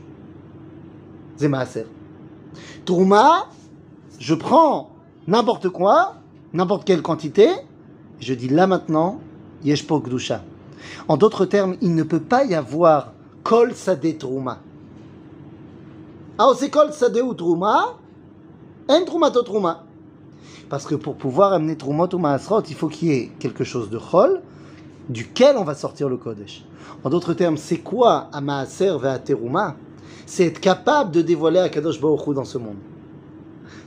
C'est 1.37 1.47
Maaser. 1.47 1.85
Trouma, 2.85 3.47
je 4.19 4.33
prends 4.33 4.91
n'importe 5.27 5.69
quoi, 5.69 6.15
n'importe 6.53 6.85
quelle 6.85 7.01
quantité, 7.01 7.49
je 8.19 8.33
dis 8.33 8.49
là 8.49 8.67
maintenant, 8.67 9.19
Yeshpo 9.63 9.99
Gdusha. 9.99 10.41
En 11.07 11.17
d'autres 11.17 11.45
termes, 11.45 11.75
il 11.81 11.95
ne 11.95 12.03
peut 12.03 12.19
pas 12.19 12.45
y 12.45 12.55
avoir 12.55 13.13
Kol 13.43 13.73
Sade 13.73 14.17
Trouma. 14.17 14.59
Ah, 16.37 16.49
c'est 16.57 16.69
Kol 16.69 16.93
Sade 16.93 17.17
ou 17.17 17.33
Trouma, 17.33 17.97
En 18.87 19.05
Troumato 19.05 19.41
Trouma. 19.41 19.83
Parce 20.69 20.85
que 20.85 20.95
pour 20.95 21.15
pouvoir 21.15 21.53
amener 21.53 21.77
Troumot 21.77 22.13
ou 22.13 22.17
Maasrot, 22.17 22.61
il 22.69 22.75
faut 22.75 22.87
qu'il 22.87 23.07
y 23.07 23.11
ait 23.11 23.31
quelque 23.39 23.63
chose 23.63 23.89
de 23.89 23.97
Chol, 23.97 24.41
duquel 25.09 25.55
on 25.57 25.63
va 25.63 25.75
sortir 25.75 26.09
le 26.09 26.17
Kodesh. 26.17 26.65
En 27.03 27.09
d'autres 27.09 27.33
termes, 27.33 27.57
c'est 27.57 27.79
quoi 27.79 28.29
à 28.33 28.41
Maaser 28.41 28.97
et 29.03 29.07
à 29.07 29.19
Terouma 29.19 29.75
C'est 30.25 30.45
être 30.45 30.59
capable 30.59 31.11
de 31.11 31.21
dévoiler 31.21 31.59
à 31.59 31.69
Kadosh 31.69 32.01
Baruch 32.01 32.33
dans 32.33 32.45
ce 32.45 32.57
monde. 32.57 32.77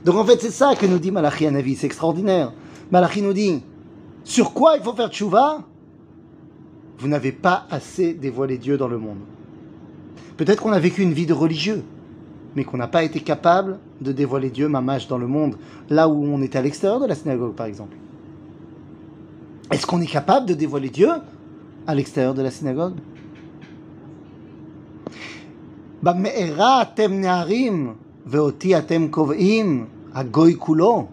Donc 0.05 0.15
en 0.15 0.25
fait, 0.25 0.41
c'est 0.41 0.51
ça 0.51 0.75
que 0.75 0.85
nous 0.85 0.99
dit 0.99 1.11
Malachi 1.11 1.45
Anavi, 1.45 1.75
c'est 1.75 1.85
extraordinaire. 1.85 2.53
Malachi 2.91 3.21
nous 3.21 3.33
dit 3.33 3.61
sur 4.23 4.53
quoi 4.53 4.77
il 4.77 4.83
faut 4.83 4.93
faire 4.93 5.09
tchouva? 5.09 5.63
Vous 6.97 7.07
n'avez 7.07 7.31
pas 7.31 7.65
assez 7.69 8.13
dévoilé 8.13 8.57
Dieu 8.57 8.77
dans 8.77 8.87
le 8.87 8.97
monde. 8.97 9.19
Peut-être 10.37 10.61
qu'on 10.61 10.71
a 10.71 10.79
vécu 10.79 11.01
une 11.01 11.13
vie 11.13 11.25
de 11.25 11.33
religieux, 11.33 11.83
mais 12.55 12.63
qu'on 12.63 12.77
n'a 12.77 12.87
pas 12.87 13.03
été 13.03 13.19
capable 13.19 13.79
de 14.01 14.11
dévoiler 14.11 14.49
Dieu, 14.49 14.67
mamache, 14.67 15.07
dans 15.07 15.17
le 15.17 15.27
monde, 15.27 15.55
là 15.89 16.07
où 16.07 16.23
on 16.23 16.41
est 16.41 16.55
à 16.55 16.61
l'extérieur 16.61 16.99
de 16.99 17.05
la 17.05 17.15
synagogue, 17.15 17.53
par 17.53 17.65
exemple. 17.65 17.95
Est-ce 19.71 19.85
qu'on 19.85 20.01
est 20.01 20.11
capable 20.11 20.47
de 20.47 20.53
dévoiler 20.53 20.89
Dieu 20.89 21.09
à 21.87 21.95
l'extérieur 21.95 22.33
de 22.33 22.41
la 22.41 22.51
synagogue? 22.51 22.95
ואותי 28.26 28.78
אתם 28.78 29.08
קובעים, 29.10 29.86
הגוי 30.14 30.54
כולו. 30.58 31.06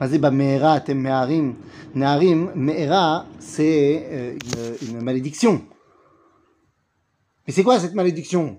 מה 0.00 0.08
זה 0.08 0.18
במארה 0.18 0.76
אתם 0.76 1.02
נערים? 1.02 1.54
נערים, 1.94 2.48
מארה, 2.54 3.20
c'est 3.40 3.58
euh, 3.60 4.84
une, 4.84 4.96
une 4.96 5.04
malédiction. 5.04 5.60
Mais 7.46 7.52
c'est 7.52 7.64
quoi 7.64 7.78
cette 7.80 7.94
malédiction 7.94 8.58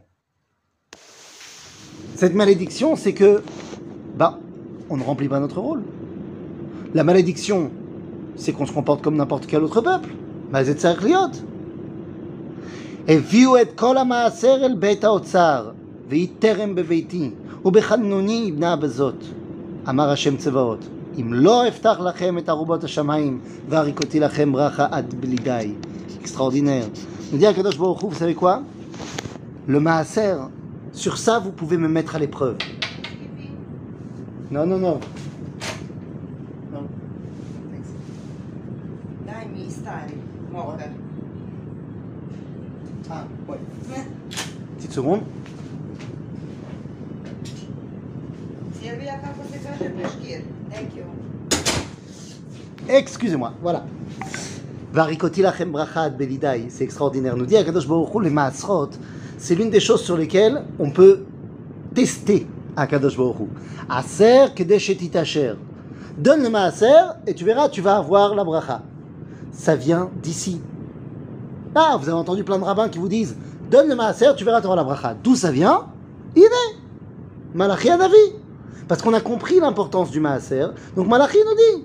Cette 2.16 2.36
malédiction, 2.36 2.96
c'est 2.96 3.14
que, 3.14 3.42
bah, 4.18 4.38
on 4.90 4.98
ne 4.98 5.04
remplit 5.04 5.30
pas 5.30 5.40
notre 5.40 5.60
rôle. 5.60 5.84
La 6.94 7.04
malédiction, 7.04 7.72
c'est 8.36 8.52
qu'on 8.52 8.66
se 8.66 8.74
comporte 8.74 9.02
comme 9.02 9.16
n'importe 9.16 9.48
quel 9.48 9.64
autre 9.64 9.82
peuple. 9.82 10.10
מה 10.52 10.64
זה 10.64 10.76
צריך 10.76 11.04
להיות? 11.04 11.42
הביאו 13.08 13.62
את 13.62 13.68
כל 13.76 13.98
המעשר 13.98 14.58
אל 14.66 14.76
בית 14.76 15.04
האוצר, 15.04 15.72
והיא 16.10 16.28
טרם 16.40 16.76
בביתי, 16.76 17.30
Extraordinaire. 26.21 26.85
Vous 27.33 28.15
savez 28.15 28.37
quoi 28.37 28.63
Le 29.67 29.81
Maaser, 29.81 30.37
sur 30.93 31.19
ça 31.19 31.41
vous 31.41 31.51
pouvez 31.51 31.77
me 31.77 31.89
mettre 31.89 32.15
à 32.15 32.21
l'épreuve. 32.21 32.57
Non, 34.53 34.65
non, 34.65 34.79
non. 34.79 35.01
Ah. 43.11 43.25
Petite 44.77 44.93
seconde. 44.93 45.23
Excusez-moi, 52.89 53.53
voilà. 53.63 53.85
C'est 56.69 56.85
extraordinaire. 56.85 57.37
Nous 57.37 57.47
dit 57.47 57.57
Akadosh 57.57 57.87
Baruch 57.87 58.15
Hu, 58.15 58.23
les 58.23 58.31
maasrot, 58.31 58.91
c'est 59.37 59.55
l'une 59.55 59.71
des 59.71 59.81
choses 59.81 60.03
sur 60.03 60.17
lesquelles 60.17 60.63
on 60.79 60.91
peut 60.91 61.25
tester 61.95 62.47
Akadosh 62.77 63.17
Baruch 63.17 63.41
Hu. 63.41 63.45
Aser 63.89 64.55
kedesh 64.55 64.91
et 64.91 65.05
itacher. 65.05 65.55
Donne 66.17 66.43
le 66.43 66.49
maaser 66.49 66.87
et 67.27 67.35
tu 67.35 67.45
verras, 67.45 67.69
tu 67.69 67.83
vas 67.83 67.97
avoir 67.97 68.35
la 68.35 68.45
bracha. 68.45 68.83
Ça 69.53 69.77
vient 69.77 70.11
d'ici. 70.23 70.61
Ah, 71.75 71.99
vous 72.01 72.09
avez 72.09 72.19
entendu 72.19 72.43
plein 72.43 72.59
de 72.59 72.65
rabbins 72.65 72.89
qui 72.89 72.99
vous 72.99 73.09
disent 73.09 73.37
Donne 73.71 73.89
le 73.89 73.97
maaser, 73.97 74.29
tu 74.37 74.45
verras, 74.45 74.61
tu 74.61 74.67
auras 74.67 74.77
la 74.77 74.85
bracha. 74.85 75.15
D'où 75.23 75.35
ça 75.35 75.51
vient? 75.51 75.87
Il 76.35 76.43
est 76.43 76.77
Malachi 77.55 77.91
Anavi. 77.91 78.15
Parce 78.89 79.03
qu'on 79.03 79.13
a 79.13 79.21
compris 79.21 79.61
l'importance 79.61 80.11
du 80.11 80.21
maaser. 80.21 80.67
Donc 80.95 81.09
Malachi 81.09 81.39
nous 81.45 81.55
dit 81.55 81.85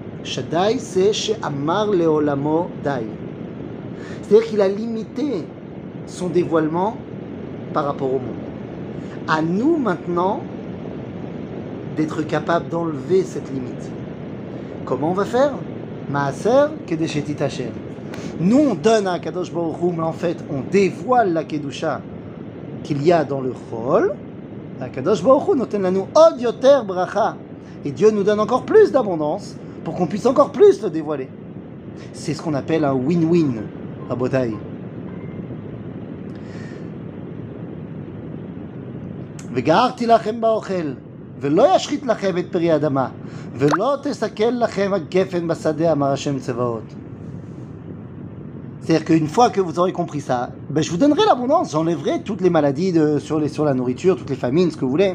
Shaddai, 0.23 0.77
c'est 0.77 1.13
chez 1.13 1.35
Amar 1.41 1.87
Leolamo 1.87 2.69
Dai. 2.83 3.07
C'est-à-dire 4.21 4.47
qu'il 4.47 4.61
a 4.61 4.67
limité 4.67 5.45
son 6.05 6.27
dévoilement 6.27 6.95
par 7.73 7.85
rapport 7.85 8.09
au 8.09 8.19
monde. 8.19 8.35
À 9.27 9.41
nous 9.41 9.77
maintenant 9.77 10.41
d'être 11.97 12.21
capable 12.23 12.69
d'enlever 12.69 13.23
cette 13.23 13.51
limite. 13.51 13.89
Comment 14.85 15.11
on 15.11 15.13
va 15.13 15.25
faire? 15.25 15.53
Maaser 16.09 16.67
Kedesheti. 16.85 17.35
Nous, 18.39 18.57
on 18.57 18.75
donne 18.75 19.07
à 19.07 19.19
Kadosh 19.19 19.51
Baruch 19.51 19.75
mais 19.95 20.03
en 20.03 20.13
fait, 20.13 20.37
on 20.51 20.61
dévoile 20.71 21.33
la 21.33 21.43
Kedusha 21.43 22.01
qu'il 22.83 23.03
y 23.03 23.11
a 23.11 23.23
dans 23.23 23.41
le 23.41 23.53
Chol. 23.69 24.15
La 24.79 24.89
Kadosh 24.89 25.23
Baruch 25.23 25.47
Hu 25.49 25.77
lanu 25.79 25.99
od 26.15 26.85
bracha. 26.85 27.35
Et 27.85 27.91
Dieu 27.91 28.11
nous 28.11 28.23
donne 28.23 28.39
encore 28.39 28.63
plus 28.63 28.91
d'abondance 28.91 29.55
pour 29.84 29.94
qu'on 29.94 30.06
puisse 30.06 30.26
encore 30.26 30.52
plus 30.52 30.82
le 30.82 30.90
dévoiler. 30.90 31.28
C'est 32.12 32.34
ce 32.34 32.42
qu'on 32.42 32.54
appelle 32.54 32.84
un 32.84 32.94
win-win, 32.94 33.62
Rabotai. 34.08 34.52
וגערתי 39.56 40.06
לכם 40.06 40.40
באוכל, 40.40 40.92
ולא 41.40 41.76
ישחית 41.76 42.06
לכם 42.06 42.38
את 42.38 42.44
פרי 42.50 42.70
האדמה, 42.70 43.08
ולא 43.54 43.94
תסכל 44.02 44.50
לכם 44.50 44.90
הגפן 44.94 45.48
בשדה, 45.48 45.92
אמר 45.92 46.06
השם 46.06 46.38
צבאות. 46.38 46.94
C'est-à-dire 48.82 49.04
qu'une 49.04 49.26
fois 49.26 49.50
que 49.50 49.60
vous 49.60 49.78
aurez 49.80 49.92
compris 49.92 50.20
ça, 50.20 50.50
ben 50.70 50.80
je 50.80 50.90
vous 50.90 50.96
donnerai 50.96 51.24
l'abondance, 51.26 51.72
j'enlèverai 51.72 52.22
toutes 52.22 52.40
les 52.40 52.50
maladies 52.50 52.92
de, 52.92 53.18
sur, 53.18 53.40
les, 53.40 53.48
sur 53.48 53.64
la 53.64 53.74
nourriture, 53.74 54.16
toutes 54.16 54.30
les 54.30 54.36
famines, 54.36 54.70
ce 54.70 54.76
que 54.76 54.84
vous 54.84 54.90
voulez. 54.90 55.14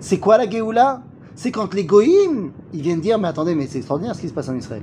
C'est 0.00 0.18
quoi 0.18 0.38
la 0.38 0.48
Géoula 0.48 1.02
C'est 1.34 1.50
quand 1.50 1.74
les 1.74 1.84
goïms, 1.84 2.52
ils 2.72 2.82
viennent 2.82 3.00
dire, 3.00 3.18
mais 3.18 3.28
attendez, 3.28 3.54
mais 3.54 3.66
c'est 3.66 3.78
extraordinaire 3.78 4.14
ce 4.14 4.20
qui 4.20 4.28
se 4.28 4.32
passe 4.32 4.48
en 4.48 4.56
Israël. 4.56 4.82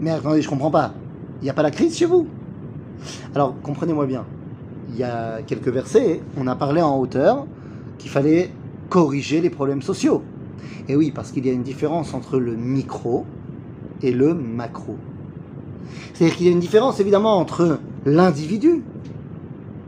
Mais 0.00 0.10
attendez, 0.10 0.42
je 0.42 0.46
ne 0.46 0.50
comprends 0.50 0.70
pas. 0.70 0.92
Il 1.40 1.44
n'y 1.44 1.50
a 1.50 1.54
pas 1.54 1.62
la 1.62 1.70
crise 1.70 1.96
chez 1.96 2.06
vous 2.06 2.26
Alors, 3.34 3.54
comprenez-moi 3.62 4.06
bien. 4.06 4.24
Il 4.90 4.96
y 4.96 5.02
a 5.02 5.42
quelques 5.42 5.68
versets, 5.68 6.20
on 6.36 6.46
a 6.46 6.54
parlé 6.54 6.80
en 6.80 6.98
hauteur 6.98 7.46
qu'il 7.98 8.10
fallait 8.10 8.50
corriger 8.88 9.40
les 9.40 9.50
problèmes 9.50 9.82
sociaux. 9.82 10.22
Et 10.88 10.96
oui, 10.96 11.10
parce 11.10 11.32
qu'il 11.32 11.46
y 11.46 11.50
a 11.50 11.52
une 11.52 11.62
différence 11.62 12.14
entre 12.14 12.38
le 12.38 12.54
micro 12.54 13.24
et 14.02 14.12
le 14.12 14.34
macro. 14.34 14.96
C'est-à-dire 16.12 16.36
qu'il 16.36 16.46
y 16.46 16.48
a 16.48 16.52
une 16.52 16.60
différence 16.60 17.00
évidemment 17.00 17.38
entre 17.38 17.78
l'individu 18.04 18.82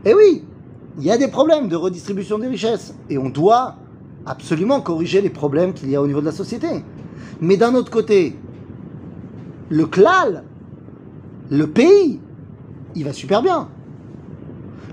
et 0.07 0.13
oui, 0.13 0.41
il 0.97 1.03
y 1.03 1.11
a 1.11 1.17
des 1.17 1.27
problèmes 1.27 1.67
de 1.67 1.75
redistribution 1.75 2.39
des 2.39 2.47
richesses. 2.47 2.95
Et 3.09 3.17
on 3.17 3.27
doit 3.27 3.75
absolument 4.25 4.79
corriger 4.79 5.19
les 5.19 5.29
problèmes 5.29 5.73
qu'il 5.73 5.89
y 5.89 5.97
a 5.97 6.01
au 6.01 6.07
niveau 6.07 6.21
de 6.21 6.25
la 6.25 6.31
société. 6.31 6.85
Mais 7.41 7.57
d'un 7.57 7.75
autre 7.75 7.91
côté, 7.91 8.33
le 9.67 9.85
clal, 9.85 10.45
le 11.49 11.67
pays, 11.67 12.21
il 12.95 13.03
va 13.03 13.11
super 13.11 13.41
bien. 13.41 13.67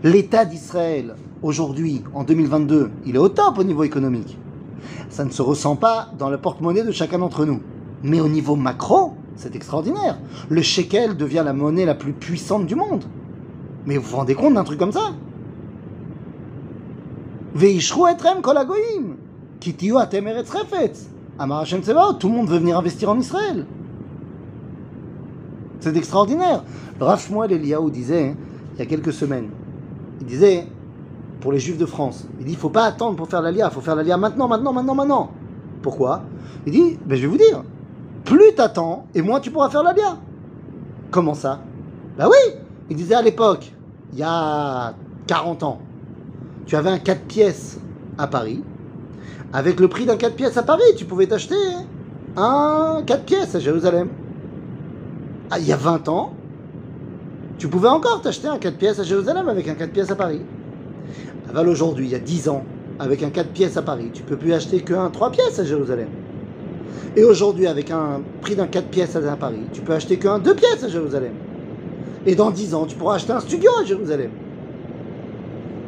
L'État 0.03 0.45
d'Israël, 0.45 1.15
aujourd'hui, 1.43 2.03
en 2.13 2.25
2022, 2.25 2.91
il 3.07 3.15
est 3.15 3.19
au 3.19 3.29
top 3.29 3.59
au 3.59 3.65
niveau 3.65 3.85
économique. 3.85 4.37
Ça 5.11 5.25
ne 5.25 5.31
se 5.31 5.43
ressent 5.43 5.77
pas 5.77 6.09
dans 6.19 6.29
la 6.29 6.39
porte-monnaie 6.39 6.83
de 6.83 6.91
chacun 6.91 7.21
d'entre 7.21 7.45
nous. 7.45 7.61
Mais 8.03 8.19
au 8.19 8.29
niveau 8.29 8.57
macro, 8.57 9.15
c'est 9.37 9.55
extraordinaire. 9.55 10.19
Le 10.49 10.61
shekel 10.61 11.17
devient 11.17 11.43
la 11.45 11.53
monnaie 11.53 11.85
la 11.85 11.95
plus 11.95 12.15
puissante 12.15 12.67
du 12.67 12.75
monde. 12.75 13.05
Mais 13.87 13.97
vous 13.97 14.09
vous 14.09 14.17
rendez 14.17 14.35
compte 14.35 14.55
d'un 14.55 14.65
truc 14.65 14.79
comme 14.79 14.93
ça? 14.93 15.13
Veishru 17.55 18.09
etrem 18.11 18.43
kol 18.43 18.59
hagoyim, 18.59 19.17
ki 19.61 19.75
tiyu 19.75 19.99
atem 19.99 20.27
eretz. 20.27 20.51
Amar 21.39 21.61
Hashem 21.61 21.83
tout 21.83 22.29
le 22.29 22.35
monde 22.35 22.49
veut 22.49 22.59
venir 22.59 22.79
investir 22.79 23.11
en 23.11 23.19
Israël. 23.19 23.67
C'est 25.81 25.97
extraordinaire. 25.97 26.65
Le 26.99 27.05
Rav 27.05 27.21
Shmuel 27.21 27.61
disait, 27.91 28.35
il 28.75 28.79
y 28.79 28.83
a 28.83 28.87
quelques 28.87 29.13
semaines, 29.13 29.51
il 30.21 30.27
disait, 30.27 30.67
pour 31.41 31.53
les 31.53 31.59
Juifs 31.59 31.77
de 31.77 31.87
France, 31.87 32.27
il 32.41 32.47
dit, 32.47 32.53
il 32.53 32.57
faut 32.57 32.71
pas 32.71 32.85
attendre 32.85 33.17
pour 33.17 33.29
faire 33.29 33.43
l'Alia, 33.43 33.69
il 33.71 33.75
faut 33.75 33.81
faire 33.81 33.95
l'Alia 33.95 34.17
maintenant, 34.17 34.49
maintenant, 34.49 34.73
maintenant, 34.73 34.95
maintenant. 34.95 35.31
Pourquoi? 35.83 36.23
Il 36.67 36.73
dit, 36.73 36.99
ben, 37.05 37.17
je 37.17 37.23
vais 37.23 37.27
vous 37.27 37.37
dire, 37.37 37.63
plus 38.25 38.55
t'attends, 38.55 39.07
et 39.15 39.21
moins 39.21 39.41
tu 39.41 39.51
pourras 39.51 39.69
faire 39.69 39.83
l'Alia. 39.83 40.17
Comment 41.11 41.35
ça? 41.35 41.61
Ben 42.17 42.29
oui 42.29 42.64
Il 42.91 42.97
disait 42.97 43.15
à 43.15 43.23
l'époque, 43.23 43.73
il 44.13 44.19
y 44.19 44.23
a 44.23 44.95
40 45.27 45.63
ans, 45.63 45.81
tu 46.67 46.77
avais 46.77 46.91
un 46.91 46.99
4 46.99 47.23
pièces 47.23 47.79
à 48.19 48.27
Paris. 48.27 48.63
Avec 49.53 49.81
le 49.81 49.89
prix 49.89 50.05
d'un 50.05 50.17
4 50.17 50.35
pièces 50.35 50.57
à 50.57 50.63
Paris, 50.63 50.83
tu 50.97 51.05
pouvais 51.05 51.27
t'acheter 51.27 51.55
un 52.37 53.03
4 53.07 53.25
pièces 53.25 53.55
à 53.55 53.61
Jérusalem. 53.61 54.09
Ah, 55.51 55.59
il 55.59 55.67
y 55.67 55.73
a 55.73 55.77
20 55.77 56.09
ans, 56.09 56.35
tu 57.57 57.69
pouvais 57.69 57.89
encore 57.89 58.21
t'acheter 58.21 58.49
un 58.49 58.59
4 58.59 58.77
pièces 58.77 58.99
à 58.99 59.05
Jérusalem 59.05 59.49
avec 59.49 59.69
un 59.69 59.75
4 59.75 59.91
pièces 59.91 60.11
à 60.11 60.17
Paris. 60.17 60.43
Aval 61.49 61.69
aujourd'hui, 61.69 62.07
il 62.07 62.13
y 62.13 62.17
a 62.17 62.19
10 62.19 62.49
ans, 62.49 62.65
avec 62.99 63.23
un 63.23 63.31
4 63.31 63.49
pièces 63.51 63.77
à 63.77 63.83
Paris, 63.83 64.11
tu 64.13 64.23
peux 64.23 64.37
plus 64.37 64.53
acheter 64.53 64.81
qu'un 64.81 65.09
3 65.09 65.31
pièces 65.31 65.59
à 65.59 65.65
Jérusalem. 65.65 66.09
Et 67.17 67.25
aujourd'hui, 67.25 67.67
avec 67.67 67.91
un 67.91 68.21
prix 68.41 68.57
d'un 68.57 68.67
4 68.67 68.89
pièces 68.89 69.17
à 69.17 69.37
Paris, 69.37 69.63
tu 69.73 69.81
peux 69.81 69.93
acheter 69.95 70.19
qu'un 70.19 70.39
2 70.39 70.55
pièces 70.55 70.85
à 70.85 70.89
Jérusalem. 70.89 71.33
Et 72.27 72.35
dans 72.35 72.51
10 72.51 72.75
ans, 72.75 72.87
tu 72.87 72.97
pourras 72.97 73.17
acheter 73.17 73.33
un 73.33 73.41
studio 73.41 73.71
à 73.81 73.85
Jérusalem. 73.85 74.31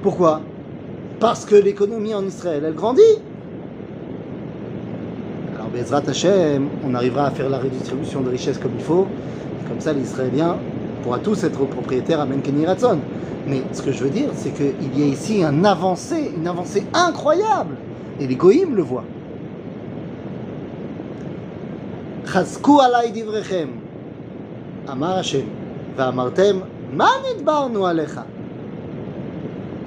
Pourquoi? 0.02 0.42
Parce 1.18 1.46
que 1.46 1.54
l'économie 1.54 2.14
en 2.14 2.24
Israël, 2.24 2.62
elle 2.66 2.74
grandit. 2.74 3.00
Alors, 5.54 5.68
Bezrat 5.68 6.02
Hashem, 6.06 6.68
on 6.86 6.94
arrivera 6.94 7.28
à 7.28 7.30
faire 7.30 7.48
la 7.48 7.58
redistribution 7.58 8.20
de 8.20 8.30
richesses 8.30 8.58
comme 8.58 8.72
il 8.78 8.84
faut. 8.84 9.06
Comme 9.66 9.80
ça, 9.80 9.94
l'Israélien 9.94 10.56
pourra 11.02 11.18
tous 11.18 11.42
être 11.42 11.64
propriétaire 11.64 12.20
à 12.20 12.26
Menkeni 12.26 12.66
Ratson. 12.66 12.98
Mais 13.46 13.62
ce 13.72 13.80
que 13.80 13.92
je 13.92 14.04
veux 14.04 14.10
dire, 14.10 14.28
c'est 14.34 14.50
qu'il 14.50 14.98
y 14.98 15.02
a 15.04 15.06
ici 15.06 15.42
un 15.42 15.64
avancée, 15.64 16.32
une 16.36 16.46
avancée 16.46 16.84
incroyable. 16.92 17.76
Et 18.20 18.26
les 18.26 18.36
Goïms 18.36 18.74
le 18.74 18.82
voient. 18.82 19.04
Chazku 22.30 22.80
alay 22.80 23.10
divrechem. 23.10 23.70
Amar 24.88 25.18
Hashem. 25.18 25.65
ואמרתם, 25.95 26.59
מה 26.93 27.09
נדברנו 27.29 27.87
עליך? 27.87 28.21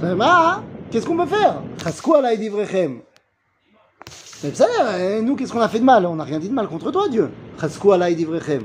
מה? 0.03 0.61
Qu'est-ce 0.91 1.07
qu'on 1.07 1.17
peut 1.17 1.35
faire 1.35 1.83
חזקו 1.83 2.17
עליי 2.17 2.49
דבריכם. 2.49 2.99
Mais 4.45 4.51
בסדר, 4.51 5.23
nous, 5.23 5.37
qu'est-ce 5.37 5.53
qu'on 5.53 5.61
a 5.61 5.69
fait 5.69 5.79
de 5.79 5.85
mal 5.85 6.07
On 6.07 6.17
n'a 6.17 6.25
rien 6.25 6.39
dit 6.39 6.49
de 6.49 6.55
mal 6.55 6.69
contre 6.69 6.91
toi, 6.91 7.09
Dieu. 7.09 7.29
חזקו 7.59 7.93
עליי 7.93 8.15
דבריכם. 8.15 8.59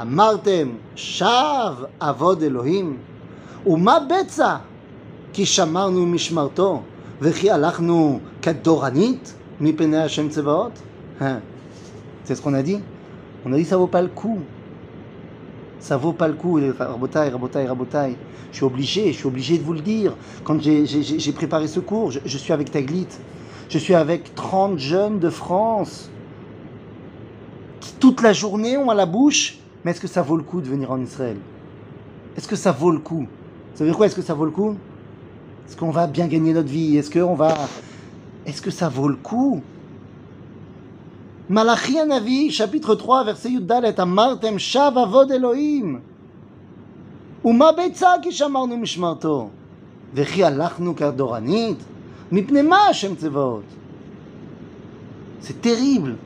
אמרתם, 0.00 0.68
שב 0.96 1.74
עבוד 2.00 2.42
אלוהים, 2.42 2.96
ומה 3.66 3.98
בצע? 4.00 4.56
כי 5.32 5.46
שמרנו 5.46 6.06
משמרתו, 6.06 6.82
וכי 7.20 7.50
הלכנו 7.50 8.20
כדורנית 8.42 9.34
מפני 9.60 10.02
השם 10.02 10.28
צבאות? 10.28 10.72
C'est 12.24 12.34
ce 12.34 12.42
qu'on 12.42 12.54
a 12.54 12.62
dit 12.62 12.80
On 13.46 13.52
a 13.52 13.56
dit 13.56 13.64
ça 13.64 13.76
vaut 13.76 13.86
pas 13.86 14.02
le 14.02 14.08
coup. 14.08 14.38
Ça 15.79 15.97
vaut 15.97 16.13
pas 16.13 16.27
le 16.27 16.33
coup, 16.33 16.59
Rabotai, 16.77 17.29
Rabotai, 17.29 17.65
Rabotai. 17.65 18.17
Je 18.51 18.57
suis 18.57 18.65
obligé, 18.65 19.13
je 19.13 19.17
suis 19.17 19.27
obligé 19.27 19.57
de 19.57 19.63
vous 19.63 19.73
le 19.73 19.81
dire. 19.81 20.15
Quand 20.43 20.61
j'ai 20.61 21.31
préparé 21.31 21.67
ce 21.67 21.79
cours, 21.79 22.11
je, 22.11 22.19
je, 22.25 22.37
suis 22.37 22.51
avec 22.51 22.71
Taglit, 22.71 23.07
je 23.69 23.77
suis 23.77 23.95
avec 23.95 24.35
30 24.35 24.77
jeunes 24.77 25.19
de 25.19 25.29
France 25.29 26.09
qui 27.79 27.93
toute 27.93 28.21
la 28.21 28.33
journée 28.33 28.77
ont 28.77 28.89
à 28.89 28.95
la 28.95 29.05
bouche. 29.05 29.57
Mais 29.83 29.91
est-ce 29.91 30.01
que 30.01 30.07
ça 30.07 30.21
vaut 30.21 30.35
le 30.35 30.43
coup 30.43 30.59
de 30.59 30.67
venir 30.67 30.91
en 30.91 30.99
Israël? 30.99 31.37
Est-ce 32.35 32.47
que 32.47 32.57
ça 32.57 32.71
vaut 32.71 32.91
le 32.91 32.99
coup? 32.99 33.27
Ça 33.73 33.83
veut 33.83 33.89
dire 33.89 33.97
quoi 33.97 34.07
Est-ce 34.07 34.15
que 34.15 34.21
ça 34.21 34.33
vaut 34.33 34.45
le 34.45 34.51
coup? 34.51 34.75
Est-ce 35.67 35.77
qu'on 35.77 35.91
va 35.91 36.07
bien 36.07 36.27
gagner 36.27 36.51
notre 36.53 36.69
vie? 36.69 36.97
Est-ce 36.97 37.09
qu'on 37.09 37.35
va... 37.35 37.55
Est-ce 38.45 38.61
que 38.61 38.71
ça 38.71 38.89
vaut 38.89 39.07
le 39.07 39.15
coup? 39.15 39.61
Malachi 41.48 41.98
Navi, 42.06 42.50
chapitre 42.50 42.94
3, 42.94 43.24
verset 43.24 43.50
Yuddalet, 43.50 43.98
Amartem 43.98 44.58
shav 44.58 44.96
avod 44.96 45.30
Elohim. 45.30 46.00
ומה 47.44 47.72
ביצה 47.72 48.08
כי 48.22 48.32
שמרנו 48.32 48.76
משמרתו? 48.76 49.48
וכי 50.14 50.44
הלכנו 50.44 50.96
כדורנית? 50.96 51.78
מפני 52.32 52.62
מה 52.62 52.78
השם 52.86 53.14
צבאות? 53.14 53.64
C'est 55.42 55.60
terrible. 55.60 56.16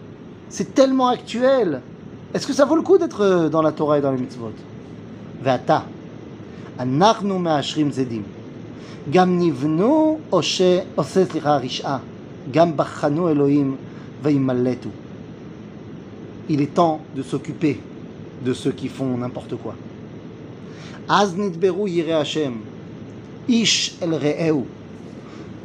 C'est 0.48 0.74
tellement 0.74 1.08
actuel. 1.08 1.80
Est-ce 2.34 2.46
que 2.46 2.52
ça 2.52 2.64
vaut 2.64 2.76
le 2.76 2.82
coup 2.82 2.98
d'être 2.98 3.48
dans 3.48 3.62
la 3.62 3.72
Torah 3.72 3.98
et 3.98 4.00
dans 4.00 4.12
les 4.12 4.18
mitzvot 4.18 4.52
ועתה, 5.42 5.78
אנחנו 6.78 7.38
מאשרים 7.38 7.90
זדים. 7.90 8.22
גם 9.10 9.38
נבנו 9.38 10.18
עושה, 10.30 10.80
עושה 10.94 11.24
סליחה, 11.24 11.56
רשעה. 11.56 11.98
גם 12.50 12.76
בחנו 12.76 13.28
אלוהים 13.28 13.76
וימלטו. 14.22 14.88
il 16.49 16.61
est 16.61 16.73
temps 16.73 17.01
de 17.15 17.23
s'occuper 17.23 17.79
de 18.43 18.53
ceux 18.53 18.71
qui 18.71 18.87
font 18.87 19.17
n'importe 19.17 19.55
quoi. 19.55 19.75
Az 21.07 21.35
nidberu 21.35 21.89
yire 21.89 22.17
Hashem, 22.17 22.53
ish 23.47 23.95
el 24.01 24.13
re'eu, 24.13 24.63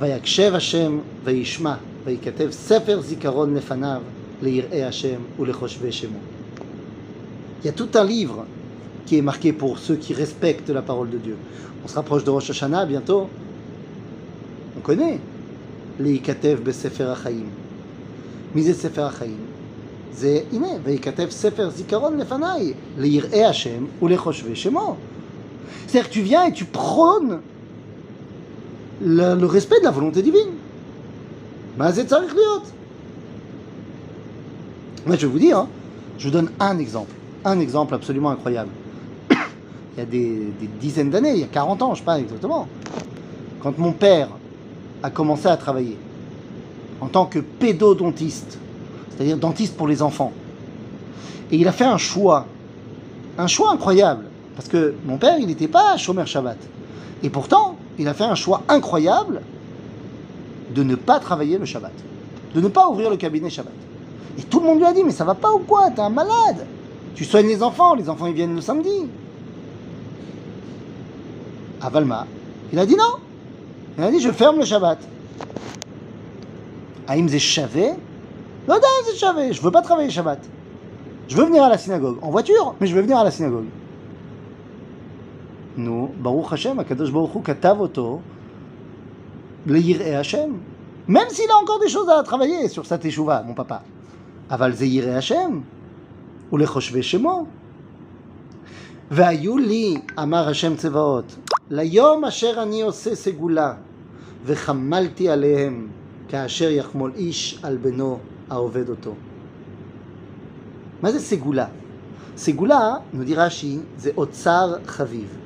vayakshev 0.01 0.55
Hashem, 0.55 1.01
vayishma, 1.25 1.81
vayikatev 2.05 2.53
sefer 2.53 3.01
zikaron 3.03 3.55
lefanav, 3.55 4.03
leir'e 4.43 4.83
Hashem 4.83 5.21
ou 5.39 5.45
lechoshve 5.45 5.91
shemo. 5.91 6.19
Il 7.63 7.67
y 7.67 7.69
a 7.71 7.73
tout 7.73 7.89
un 7.95 8.05
livre 8.05 8.47
qui 9.05 9.19
est 9.19 9.23
marqué 9.23 9.53
pour 9.53 9.79
ceux 9.79 9.97
qui 9.97 10.15
respectent 10.15 10.71
la 10.71 10.83
parole 10.83 11.11
de 11.11 11.19
Dieu. 11.19 11.37
On 11.85 11.89
se 11.89 11.95
rapproche 11.95 12.25
de 12.25 12.31
Rosh 12.31 12.51
Hashanah 12.51 12.87
bientôt. 12.87 13.29
On 14.77 14.81
connaît 14.81 15.19
les 15.99 16.15
Ikatev 16.15 16.61
Besefer 16.63 17.05
Achaim. 17.05 17.47
Mise 18.55 18.79
Sefer 18.79 19.01
Achaim. 19.01 19.48
זה, 20.18 20.40
הנה, 20.52 20.68
וייכתב 20.84 21.30
ספר 21.30 21.70
זיכרון 21.70 22.18
לפניי, 22.18 22.74
ליראי 22.98 23.46
השם 23.46 23.86
ולחושבי 24.02 24.56
שמו. 24.56 24.96
C'est-à-dire 25.88 26.10
que 26.10 26.14
tu 26.14 26.22
viens 26.22 26.46
et 26.46 26.54
tu 26.54 26.66
prônes 26.66 27.42
le, 29.02 29.36
le 29.36 29.46
respect 29.46 29.80
de 29.80 29.86
la 29.86 29.92
volonté 29.92 30.22
divine. 30.22 30.54
Mais 31.78 31.92
c'est 31.92 32.10
ça 32.10 32.22
Moi, 35.06 35.16
je 35.16 35.26
vais 35.26 35.32
vous 35.32 35.40
dire, 35.40 35.58
hein, 35.60 35.68
je 36.18 36.26
vous 36.26 36.32
donne 36.32 36.50
un 36.60 36.78
exemple, 36.80 37.14
un 37.46 37.60
exemple 37.60 37.94
absolument 37.94 38.32
incroyable. 38.32 38.70
Il 39.30 39.38
il 39.96 40.00
y 40.00 40.02
a 40.02 40.06
des, 40.06 40.48
des 40.60 40.70
dizaines 40.80 41.12
d'années, 41.12 41.34
il 41.34 41.40
y 41.42 41.44
a 41.44 41.48
40 41.48 41.82
ans, 41.84 41.94
je 41.94 42.00
sais 42.00 42.06
pas 42.06 42.20
exactement, 42.20 42.68
quand 43.62 43.78
mon 43.78 43.92
père 43.92 44.30
a 45.04 45.12
commencé 45.12 45.48
à 45.48 45.58
travailler 45.58 45.98
en 47.00 47.08
tant 47.08 47.26
que 47.26 47.40
pédodontiste, 47.40 48.58
c'est-à-dire 49.19 49.37
dentiste 49.37 49.77
pour 49.77 49.89
les 49.89 50.01
enfants, 50.01 50.33
et 51.51 51.57
il 51.57 51.67
a 51.67 51.73
fait 51.73 51.85
un 51.85 51.99
choix, 51.99 52.47
un 53.37 53.49
choix 53.49 53.73
incroyable, 53.73 54.27
parce 54.55 54.69
que 54.69 54.95
mon 55.07 55.17
père, 55.17 55.39
il 55.41 55.49
n'était 55.49 55.67
pas 55.67 55.97
chômeur 55.97 56.29
Shabbat. 56.29 56.57
Et 57.25 57.31
pourtant, 57.31 57.77
il 57.99 58.07
a 58.07 58.15
fait 58.15 58.23
un 58.25 58.37
choix 58.37 58.63
incroyable 58.69 59.41
de 60.73 60.85
ne 60.85 60.95
pas 60.95 61.19
travailler 61.19 61.59
le 61.59 61.65
Shabbat, 61.65 61.93
de 62.55 62.61
ne 62.61 62.69
pas 62.69 62.89
ouvrir 62.89 63.11
le 63.11 63.17
cabinet 63.17 63.51
Shabbat. 63.51 63.73
Et 64.39 64.43
tout 64.43 64.61
le 64.61 64.67
monde 64.67 64.79
lui 64.79 64.85
a 64.85 64.93
dit, 64.93 65.03
mais 65.03 65.11
ça 65.11 65.25
va 65.25 65.35
pas 65.35 65.53
ou 65.53 65.59
quoi? 65.59 65.91
T'es 65.91 66.01
un 66.01 66.11
malade 66.11 66.65
Tu 67.17 67.25
soignes 67.25 67.49
les 67.49 67.61
enfants, 67.61 67.97
les 67.97 68.09
enfants 68.09 68.27
ils 68.27 68.35
viennent 68.35 68.55
le 68.55 68.61
samedi. 68.61 69.09
À 71.81 71.91
Valma, 71.91 72.25
il 72.73 72.79
a 72.79 72.87
dit 72.87 72.95
non. 72.95 73.17
Il 73.97 74.05
a 74.05 74.13
dit, 74.13 74.21
je 74.21 74.31
ferme 74.31 74.61
le 74.61 74.65
Shabbat. 74.65 74.99
Aïm 77.09 77.29
Zeshavé 77.29 77.95
Non, 78.68 78.76
non, 78.76 79.12
Zeshavé, 79.12 79.54
je 79.54 79.62
veux 79.62 79.72
pas 79.72 79.82
travailler 79.82 80.10
Shabbat. 80.10 80.40
Je 81.28 81.36
veux 81.36 81.46
venir 81.46 81.64
à 81.64 81.70
la 81.70 81.78
synagogue, 81.78 82.18
en 82.22 82.30
voiture, 82.30 82.76
mais 82.80 82.88
je 82.88 82.96
veux 82.96 83.02
venir 83.02 83.18
à 83.18 83.24
la 83.24 83.32
synagogue. 83.32 83.68
Nous, 85.78 86.12
Baruch 86.20 86.52
Hashem, 86.52 86.80
Akadosh 86.80 87.12
Baruch 87.12 87.36
Hu, 87.36 87.42
katav 87.42 87.82
oto, 87.82 88.22
et 89.70 90.16
Hashem. 90.16 90.58
Même 91.08 91.30
s'il 91.30 91.50
a 91.50 91.56
encore 91.58 91.80
des 91.80 91.90
choses 91.90 92.10
à 92.10 92.22
travailler 92.24 92.68
sur 92.68 92.86
sa 92.86 92.98
teshuva, 92.98 93.44
mon 93.44 93.54
papa. 93.54 93.84
Aval 94.50 94.76
et 94.82 95.10
Hashem, 95.10 95.64
ou 96.52 96.58
le 96.58 96.66
choshve 96.66 97.02
shemo. 97.02 97.48
והיו 99.12 99.58
לי, 99.58 99.96
אמר 100.20 100.50
השם 100.50 100.76
צבאות, 100.76 101.36
ליום 101.70 102.26
אשר 102.26 102.64
אני 102.64 102.82
עושה 102.82 103.16
סגולה, 103.16 103.74
וחמלתי 104.46 105.30
עליהם, 105.30 105.88
כאשר 106.30 106.70
יחמול 106.70 107.12
איש 107.16 107.60
על 107.64 107.78
בנו 107.78 108.20
העובד 108.50 108.90
אותו. 108.90 109.14
מה 111.02 111.12
זה 111.12 111.20
סגולה? 111.20 111.66
סגולה, 112.38 112.96
nous 113.14 113.24
dit 113.30 113.36
Rashi, 113.36 113.80
זה 113.98 114.12
אוצר 114.18 114.76
חביב. 114.86 115.38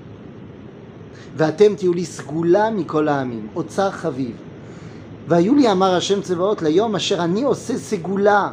ואתם 1.35 1.75
תהיו 1.75 1.93
לי 1.93 2.05
סגולה 2.05 2.69
מכל 2.69 3.07
העמים, 3.07 3.47
אוצר 3.55 3.91
חביב. 3.91 4.35
והיו 5.27 5.55
לי, 5.55 5.71
אמר 5.71 5.95
השם 5.95 6.21
צבאות, 6.21 6.61
ליום 6.61 6.95
אשר 6.95 7.23
אני 7.23 7.43
עושה 7.43 7.77
סגולה, 7.77 8.51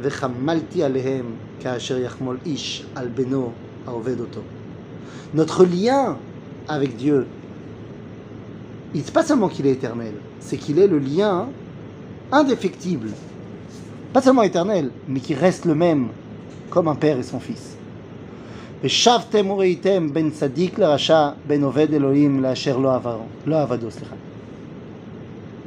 וחמלתי 0.00 0.84
עליהם 0.84 1.26
כאשר 1.60 1.98
יחמול 1.98 2.38
איש 2.46 2.86
על 2.94 3.08
בנו 3.08 3.50
העובד 3.86 4.20
אותו. 4.20 4.40
Notre 5.34 5.64
lien 5.64 6.16
avec 6.68 6.96
Dieu, 6.96 7.26
il 8.94 9.00
n'est 9.00 9.10
pas 9.10 9.22
seulement 9.22 9.48
qu'il 9.48 9.66
est 9.66 9.72
éternel, 9.72 10.14
c'est 10.40 10.58
qu'il 10.58 10.78
est 10.78 10.86
le 10.86 10.98
lien 10.98 11.46
indéfectible. 12.30 13.08
Pas 14.12 14.20
seulement 14.20 14.42
éternel, 14.42 14.90
mais 15.08 15.20
qui 15.20 15.34
reste 15.34 15.64
le 15.64 15.74
même, 15.74 16.08
comme 16.70 16.88
un 16.88 16.94
père 16.94 17.18
et 17.18 17.22
son 17.22 17.40
fils. 17.40 17.76
ושבתם 18.84 19.50
וראיתם 19.50 20.08
בין 20.12 20.30
צדיק 20.30 20.78
לרשע, 20.78 21.28
בין 21.46 21.62
עובד 21.62 21.92
אלוהים 21.92 22.42
לאשר 22.42 22.76
לא 22.76 22.94
עברו, 22.94 23.24
לא 23.46 23.62
עבדו, 23.62 23.90
סליחה. 23.90 24.14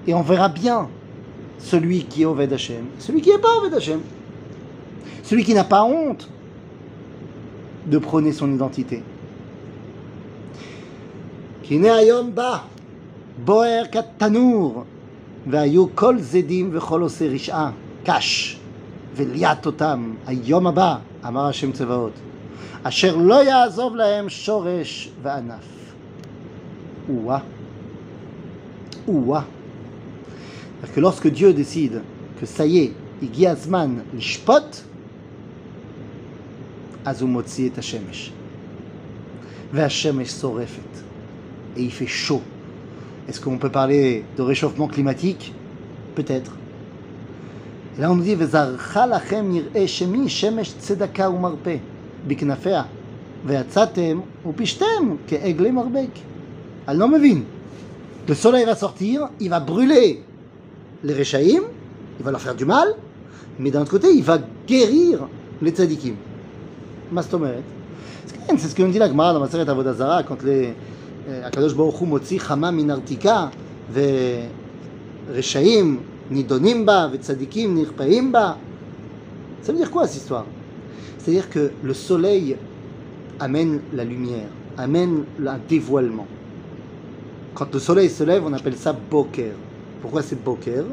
Et 0.07 0.13
on 0.13 0.21
verra 0.21 0.49
bien 0.49 0.87
celui 1.57 2.03
qui 2.03 2.21
est 2.21 2.25
Oved 2.25 2.53
Hashem, 2.53 2.85
celui 2.99 3.21
qui 3.21 3.31
n'est 3.31 3.39
pas 3.39 3.57
Oved 3.57 3.73
Hashem. 3.73 4.01
Celui 5.23 5.43
qui 5.43 5.53
n'a 5.55 5.63
pas 5.63 5.83
honte 5.83 6.29
de 7.87 7.97
prôner 7.97 8.31
son 8.31 8.53
identité. 8.53 9.01
כי 11.63 11.75
הנה 11.75 11.95
היום 11.95 12.35
בא, 12.35 12.57
בוער 13.45 13.83
כתנור, 13.91 14.83
והיו 15.47 15.85
כל 15.95 16.19
זדים 16.19 16.69
וכל 16.73 17.01
עושה 17.01 17.27
רשעה, 17.27 17.71
קש, 18.03 18.59
וליית 19.15 19.65
אותם, 19.65 20.13
היום 20.27 20.67
הבא, 20.67 20.97
אמר 21.27 21.45
השם 21.45 21.71
צבאות, 21.71 22.13
אשר 22.83 23.15
לא 23.15 23.43
יעזוב 23.43 23.95
להם 23.95 24.29
שורש 24.29 25.09
וענף. 25.21 25.75
Ouah. 27.09 27.41
Ouah. 29.07 29.45
Parce 30.81 30.91
que 30.93 30.99
lorsque 30.99 31.27
Dieu 31.27 31.53
décide 31.53 32.01
que 32.39 32.45
ça 32.45 32.65
y 32.65 32.79
est, 32.79 32.93
הגיע 33.21 33.51
הזמן 33.51 33.95
לשפוט, 34.13 34.75
אז 37.05 37.21
הוא 37.21 37.29
מוציא 37.29 37.69
את 37.69 37.77
השמש. 37.77 38.31
והשמש 39.73 40.29
שורפת. 40.29 40.81
Et 41.75 41.81
il 41.81 41.91
fait 41.91 42.07
chaud. 42.07 42.41
Est-ce 43.27 43.41
qu'on 43.41 43.57
peut 43.57 43.69
parler 43.69 44.23
de 44.37 44.41
réchauffement 44.41 44.87
climatique 44.87 45.53
Peut-être. 46.15 46.51
Et 47.99 48.01
là 48.01 48.11
on 48.11 48.15
nous 48.15 48.23
dit 48.23 48.35
וזרחה 48.37 49.05
לכם 49.05 49.51
יראה 49.51 49.87
שמי 49.87 50.29
שמש 50.29 50.73
צדקה 50.79 51.29
ומרפא 51.29 51.75
בכנפיה 52.27 52.83
ויצאתם 53.45 54.19
ופשתם 54.45 55.15
כעגלי 55.27 55.71
מרבק. 55.71 56.09
Elle 56.87 56.97
n'en 56.97 57.07
mevine. 57.07 57.43
Le 58.27 58.33
soleil 58.35 58.65
va 58.65 58.75
sortir, 58.75 59.29
il 59.39 59.49
va 59.49 59.59
brûler 59.59 60.23
les 61.03 61.13
Réchaïm, 61.13 61.63
il 62.19 62.25
va 62.25 62.31
leur 62.31 62.41
faire 62.41 62.55
du 62.55 62.65
mal, 62.65 62.89
mais 63.59 63.71
d'un 63.71 63.81
autre 63.81 63.91
côté, 63.91 64.11
il 64.13 64.23
va 64.23 64.37
guérir 64.67 65.27
les 65.61 65.71
tzadikim. 65.71 66.15
Mastomeret. 67.11 67.63
C'est 68.49 68.67
ce 68.67 68.75
qu'on 68.75 68.87
dit 68.87 68.99
la 68.99 69.07
Gemara 69.07 69.33
dans 69.33 69.39
Maseret 69.39 69.69
Avodazara 69.69 70.23
quand 70.23 70.43
les 70.43 70.73
הקדוש 71.43 71.73
ברוך 71.73 71.95
הוא 71.95 72.07
מוציא 72.07 72.39
חמה 72.39 72.71
מן 72.71 72.91
ארתיקה 72.91 73.47
ורשעים 75.29 75.99
nidonim 76.30 76.84
ba, 76.84 77.08
vetzadikim, 77.08 77.74
nirpaim 77.74 78.30
ba. 78.30 78.58
Ça 79.62 79.72
veut 79.72 79.78
dire 79.78 79.90
quoi 79.90 80.06
cette 80.06 80.22
histoire? 80.22 80.46
C'est-à-dire 81.18 81.50
que 81.50 81.70
le 81.82 81.94
soleil 81.94 82.56
amène 83.38 83.80
la 83.92 84.04
lumière, 84.04 84.48
amène 84.78 85.24
un 85.46 85.58
dévoilement. 85.68 86.26
Quand 87.54 87.72
le 87.74 87.80
soleil 87.80 88.08
se 88.08 88.24
lève, 88.24 88.44
on 88.46 88.52
appelle 88.52 88.76
ça 88.76 88.92
boker. 88.92 89.52
Pourquoi 90.00 90.22
c'est 90.22 90.42
boker? 90.42 90.84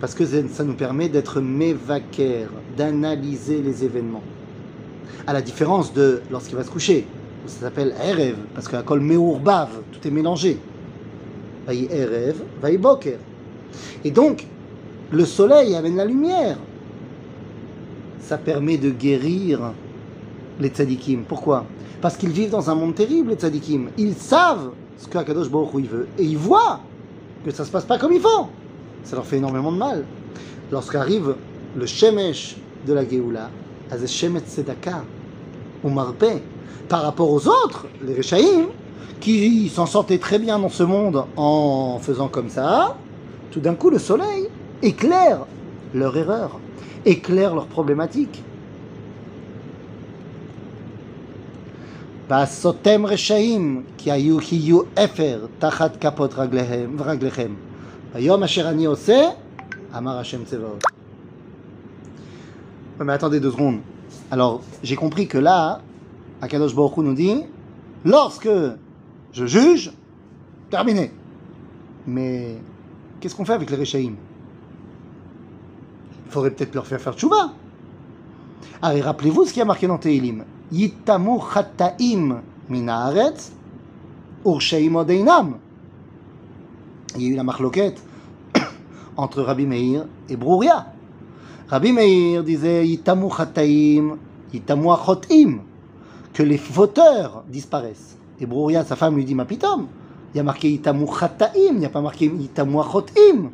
Parce 0.00 0.14
que 0.14 0.24
ça 0.24 0.64
nous 0.64 0.74
permet 0.74 1.08
d'être 1.08 1.40
mévaquer, 1.40 2.46
d'analyser 2.76 3.60
les 3.62 3.84
événements. 3.84 4.22
À 5.26 5.32
la 5.32 5.42
différence 5.42 5.92
de 5.92 6.22
lorsqu'il 6.30 6.56
va 6.56 6.64
se 6.64 6.70
coucher, 6.70 7.06
ça 7.46 7.60
s'appelle 7.60 7.94
erev, 8.02 8.36
parce 8.54 8.68
que 8.68 8.76
la 8.76 8.82
col 8.82 9.00
meurbav, 9.00 9.68
tout 9.92 10.06
est 10.06 10.10
mélangé. 10.10 10.58
Erev, 11.68 12.36
boker. 12.78 13.18
Et 14.04 14.10
donc, 14.10 14.46
le 15.10 15.24
soleil 15.24 15.74
amène 15.74 15.96
la 15.96 16.04
lumière. 16.04 16.56
Ça 18.20 18.38
permet 18.38 18.78
de 18.78 18.90
guérir 18.90 19.72
les 20.60 20.68
tzadikim. 20.68 21.24
Pourquoi? 21.28 21.64
Parce 22.00 22.16
qu'ils 22.16 22.30
vivent 22.30 22.50
dans 22.50 22.70
un 22.70 22.74
monde 22.74 22.94
terrible, 22.94 23.30
les 23.30 23.36
tzadikim. 23.36 23.90
Ils 23.98 24.14
savent 24.14 24.70
ce 24.96 25.06
que 25.08 25.18
Akadosh 25.18 25.50
Baruch 25.50 25.74
Hu, 25.74 25.82
veut. 25.82 26.08
Et 26.18 26.24
ils 26.24 26.38
voient 26.38 26.80
que 27.44 27.50
ça 27.50 27.64
se 27.64 27.70
passe 27.70 27.84
pas 27.84 27.98
comme 27.98 28.12
il 28.12 28.20
faut. 28.20 28.46
Ça 29.04 29.16
leur 29.16 29.26
fait 29.26 29.36
énormément 29.38 29.72
de 29.72 29.78
mal. 29.78 30.04
Lorsqu'arrive 30.70 31.34
le 31.76 31.86
Shemesh 31.86 32.56
de 32.86 32.92
la 32.92 33.08
Géoula, 33.08 33.50
Shemet 34.06 34.40
Tzedaka, 34.40 35.04
ou 35.84 35.90
Marpe, 35.90 36.24
par 36.88 37.02
rapport 37.02 37.30
aux 37.30 37.48
autres, 37.48 37.86
les 38.06 38.14
Réchaïm, 38.14 38.66
qui 39.20 39.68
s'en 39.68 39.86
sortaient 39.86 40.18
très 40.18 40.38
bien 40.38 40.58
dans 40.58 40.68
ce 40.68 40.82
monde 40.82 41.24
en 41.36 41.98
faisant 42.00 42.28
comme 42.28 42.48
ça, 42.48 42.96
tout 43.51 43.59
d'un 43.59 43.75
coup 43.75 43.89
le 43.89 43.99
soleil 43.99 44.47
éclaire 44.81 45.45
leur 45.93 46.15
erreur, 46.17 46.59
éclaire 47.05 47.55
leur 47.55 47.67
problématique. 47.67 48.43
בעשותם 52.29 53.05
רשעים, 53.05 53.83
כי 53.97 54.11
היו 54.11 54.37
יהיו 54.51 54.81
אפר 54.95 55.45
תחת 55.59 55.97
כפות 56.01 56.33
רגליהם, 56.33 56.97
רגליכם. 57.01 57.53
ביום 58.13 58.43
אשר 58.43 58.69
אני 58.69 58.85
עושה, 58.85 59.29
אמר 59.97 60.17
השם 60.19 60.45
צבאות. 60.45 60.83
Mais 62.99 63.13
attendez 63.13 63.39
deux 63.39 63.51
secondes. 63.51 63.79
Alors, 64.31 64.61
j'ai 64.81 64.95
compris 64.95 65.27
que 65.27 65.37
là, 65.37 65.81
Akadosh 66.41 66.75
Baruch 66.75 66.97
Hu 66.97 67.01
nous 67.01 67.13
dit, 67.13 67.43
lorsque 68.03 68.49
je 69.33 69.45
juge, 69.45 69.91
terminé. 70.71 71.11
Mais 72.07 72.57
qu'est-ce 73.22 73.36
qu'on 73.36 73.44
fait 73.44 73.52
avec 73.52 73.70
les 73.70 73.76
Réchaïm 73.76 74.16
Il 76.26 76.32
faudrait 76.32 76.50
peut-être 76.50 76.74
leur 76.74 76.86
faire 76.86 77.00
faire 77.00 77.14
tchouva. 77.14 77.52
Allez, 78.82 79.00
rappelez-vous 79.00 79.44
ce 79.44 79.52
qui 79.52 79.60
a 79.60 79.64
marqué 79.64 79.86
dans 79.86 79.96
Tehilim. 79.98 80.44
Yitamu 80.72 81.38
chataim 81.54 82.42
minaretz 82.68 83.52
urshaim 84.44 84.96
odeinam. 84.96 85.58
Il 87.14 87.22
y 87.22 87.26
a 87.26 87.28
eu 87.30 87.36
la 87.36 87.44
marloquette 87.44 88.02
entre 89.16 89.42
Rabbi 89.42 89.66
Meir 89.66 90.06
et 90.28 90.36
Brouria. 90.36 90.86
Rabbi 91.68 91.92
Meir 91.92 92.42
disait 92.42 92.84
Yitamu 92.88 93.30
chataim, 93.30 94.18
que 96.34 96.42
les 96.42 96.58
fauteurs 96.58 97.44
disparaissent. 97.48 98.18
Et 98.40 98.46
Brouria, 98.46 98.84
sa 98.84 98.96
femme, 98.96 99.14
lui 99.14 99.24
dit, 99.24 99.34
ma 99.34 99.44
pitom, 99.44 99.86
il 100.32 100.38
y 100.38 100.40
a 100.40 100.42
marqué 100.42 100.70
Itamu 100.70 101.06
Chataim, 101.06 101.50
il 101.72 101.78
n'y 101.78 101.86
a 101.86 101.90
pas 101.90 102.00
marqué 102.00 102.26
Itamu 102.26 102.80
Achotim. 102.80 103.50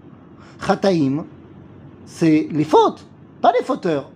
C'est 2.06 2.48
les 2.50 2.64
fautes, 2.64 3.06
pas 3.40 3.52
les 3.58 3.64
fauteurs. 3.64 4.10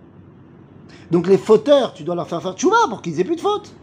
Donc 1.11 1.27
les 1.27 1.37
fauteurs, 1.37 1.93
tu 1.93 2.03
dois 2.03 2.15
leur 2.15 2.27
faire 2.27 2.41
faire 2.41 2.53
tchouva 2.53 2.87
pour 2.89 3.01
qu'ils 3.01 3.19
aient 3.19 3.23
plus 3.23 3.35
de 3.35 3.41
fautes. 3.41 3.73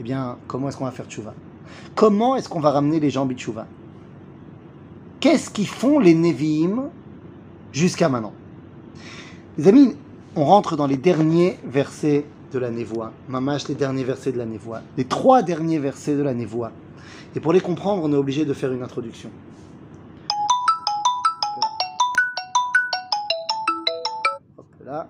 Eh 0.00 0.02
bien, 0.02 0.36
comment 0.48 0.68
est-ce 0.68 0.76
qu'on 0.76 0.84
va 0.84 0.90
faire 0.90 1.06
tchouva? 1.06 1.34
Comment 1.94 2.36
est-ce 2.36 2.48
qu'on 2.48 2.60
va 2.60 2.70
ramener 2.70 2.98
les 2.98 3.10
gens 3.10 3.24
bitchouva? 3.24 3.66
Qu'est-ce 5.20 5.50
qu'ils 5.50 5.68
font 5.68 5.98
les 5.98 6.14
Nevi'im 6.14 6.90
jusqu'à 7.72 8.08
maintenant? 8.08 8.32
Les 9.56 9.68
amis, 9.68 9.96
on 10.34 10.44
rentre 10.44 10.76
dans 10.76 10.86
les 10.86 10.96
derniers 10.96 11.58
versets 11.64 12.24
de 12.52 12.58
la 12.58 12.70
névoie. 12.70 13.12
Mamash, 13.28 13.68
les 13.68 13.74
derniers 13.74 14.04
versets 14.04 14.32
de 14.32 14.38
la 14.38 14.46
névoie. 14.46 14.82
Les 14.96 15.04
trois 15.04 15.42
derniers 15.42 15.78
versets 15.78 16.14
de 16.14 16.22
la 16.22 16.34
névoie. 16.34 16.70
Et 17.34 17.40
pour 17.40 17.52
les 17.52 17.60
comprendre, 17.60 18.02
on 18.04 18.12
est 18.12 18.16
obligé 18.16 18.44
de 18.44 18.52
faire 18.52 18.72
une 18.72 18.82
introduction. 18.82 19.30
Là. 24.84 25.08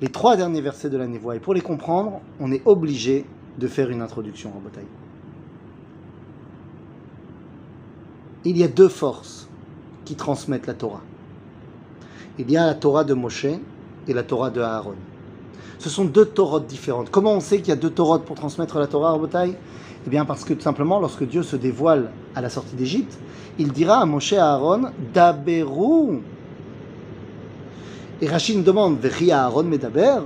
Les 0.00 0.08
trois 0.08 0.36
derniers 0.36 0.60
versets 0.60 0.90
de 0.90 0.96
la 0.96 1.06
névoie. 1.06 1.36
Et 1.36 1.40
pour 1.40 1.54
les 1.54 1.60
comprendre, 1.60 2.20
on 2.38 2.52
est 2.52 2.62
obligé 2.66 3.24
de 3.58 3.66
faire 3.66 3.90
une 3.90 4.02
introduction 4.02 4.52
en 4.56 4.60
bataille. 4.60 4.84
Il 8.44 8.56
y 8.56 8.62
a 8.62 8.68
deux 8.68 8.88
forces 8.88 9.48
qui 10.04 10.14
transmettent 10.14 10.68
la 10.68 10.74
Torah. 10.74 11.00
Il 12.38 12.50
y 12.50 12.56
a 12.56 12.66
la 12.66 12.74
Torah 12.74 13.02
de 13.02 13.14
Moshe 13.14 13.46
et 14.06 14.12
la 14.12 14.22
Torah 14.22 14.50
de 14.50 14.60
Aaron. 14.60 14.94
Ce 15.86 15.92
sont 15.92 16.04
deux 16.04 16.24
Torahs 16.24 16.64
différentes. 16.66 17.10
Comment 17.12 17.34
on 17.34 17.38
sait 17.38 17.58
qu'il 17.58 17.68
y 17.68 17.72
a 17.72 17.76
deux 17.76 17.90
Torahs 17.90 18.18
pour 18.18 18.34
transmettre 18.34 18.76
la 18.80 18.88
Torah 18.88 19.14
en 19.14 19.20
bataille 19.20 19.54
Eh 20.04 20.10
bien 20.10 20.24
parce 20.24 20.42
que 20.42 20.52
tout 20.52 20.60
simplement, 20.60 20.98
lorsque 20.98 21.22
Dieu 21.22 21.44
se 21.44 21.54
dévoile 21.54 22.10
à 22.34 22.40
la 22.40 22.50
sortie 22.50 22.74
d'Égypte, 22.74 23.16
il 23.56 23.70
dira 23.70 24.00
à 24.00 24.04
Moshe 24.04 24.32
et 24.32 24.38
à 24.38 24.54
Aaron, 24.54 24.86
Daberu. 25.14 26.22
Et 28.20 28.26
Rachid 28.26 28.64
demande, 28.64 28.98
Vechi 28.98 29.30
Aaron 29.30 29.62
medaber, 29.62 30.22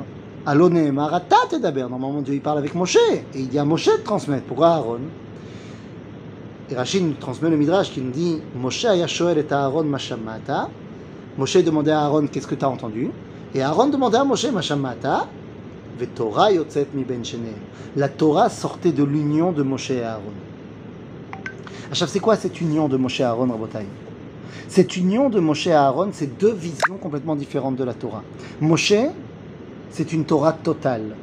Alone 0.47 0.91
Marata 0.93 1.37
daber. 1.61 1.89
Normalement, 1.91 2.23
Dieu 2.23 2.33
il 2.33 2.41
parle 2.41 2.57
avec 2.57 2.75
Moshe, 2.75 2.97
et 2.97 3.23
il 3.35 3.49
dit 3.51 3.59
à 3.59 3.67
Moshe 3.67 3.85
de 3.85 4.03
transmettre. 4.03 4.47
Pourquoi 4.47 4.69
Aaron? 4.69 5.01
Et 6.71 6.75
Rachid 6.75 7.05
nous 7.05 7.13
transmet 7.21 7.51
le 7.51 7.59
Midrash 7.59 7.91
qui 7.91 8.01
nous 8.01 8.13
dit, 8.13 8.41
Moshe 8.57 8.87
aya 8.87 9.07
shoel 9.07 9.37
et 9.37 9.53
Aaron 9.53 9.85
mashamata. 9.85 10.71
Moshe 11.37 11.63
demandait 11.63 11.91
à 11.91 12.01
Aaron, 12.01 12.29
qu'est-ce 12.29 12.47
que 12.47 12.55
tu 12.55 12.65
as 12.65 12.71
entendu? 12.71 13.11
Et 13.55 13.61
Aaron 13.61 13.89
demandait 13.89 14.17
à 14.17 14.25
Moshe, 14.25 14.51
mashamata. 14.51 15.27
La 17.97 18.09
Torah 18.09 18.49
sortait 18.49 18.93
de 18.93 19.05
l'union 19.05 19.53
de 19.53 19.63
Moshe 19.63 19.91
et 19.91 20.03
Aaron. 20.03 20.33
Achav, 21.91 22.09
c'est 22.09 22.21
quoi 22.21 22.37
cette 22.37 22.61
union 22.61 22.89
de 22.89 22.97
Moshe 22.97 23.21
et 23.21 23.25
Aaron, 23.25 23.49
Cette 24.69 24.97
union 24.97 25.29
de 25.29 25.41
Moshe 25.41 25.67
et 25.67 25.73
Aaron, 25.73 26.11
c'est 26.13 26.39
deux 26.39 26.53
visions 26.53 26.97
complètement 27.01 27.37
différentes 27.37 27.77
de 27.77 27.85
la 27.85 27.95
Torah. 27.95 28.23
Moshe, 28.61 28.95
c'est 29.91 30.13
une 30.13 30.25
Torah 30.25 30.53
totale. 30.53 31.17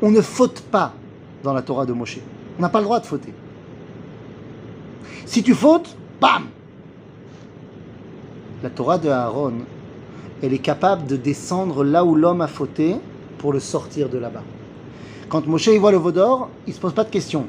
On 0.00 0.10
ne 0.10 0.20
faute 0.20 0.60
pas 0.60 0.94
dans 1.42 1.52
la 1.52 1.62
Torah 1.62 1.84
de 1.84 1.92
Moshe. 1.92 2.18
On 2.58 2.62
n'a 2.62 2.68
pas 2.68 2.78
le 2.78 2.84
droit 2.84 3.00
de 3.00 3.06
fauter. 3.06 3.34
Si 5.26 5.42
tu 5.42 5.54
fautes, 5.54 5.96
bam 6.20 6.44
La 8.62 8.70
Torah 8.70 8.98
de 8.98 9.08
Aaron, 9.08 9.54
elle 10.42 10.52
est 10.52 10.58
capable 10.58 11.06
de 11.06 11.16
descendre 11.16 11.84
là 11.84 12.04
où 12.04 12.14
l'homme 12.14 12.40
a 12.40 12.46
fauté 12.46 12.96
pour 13.38 13.52
le 13.52 13.60
sortir 13.60 14.08
de 14.08 14.18
là-bas. 14.18 14.42
Quand 15.28 15.46
Moshe 15.46 15.68
voit 15.68 15.92
le 15.92 15.98
veau 15.98 16.12
d'or, 16.12 16.48
il 16.66 16.74
se 16.74 16.80
pose 16.80 16.92
pas 16.92 17.04
de 17.04 17.10
questions. 17.10 17.46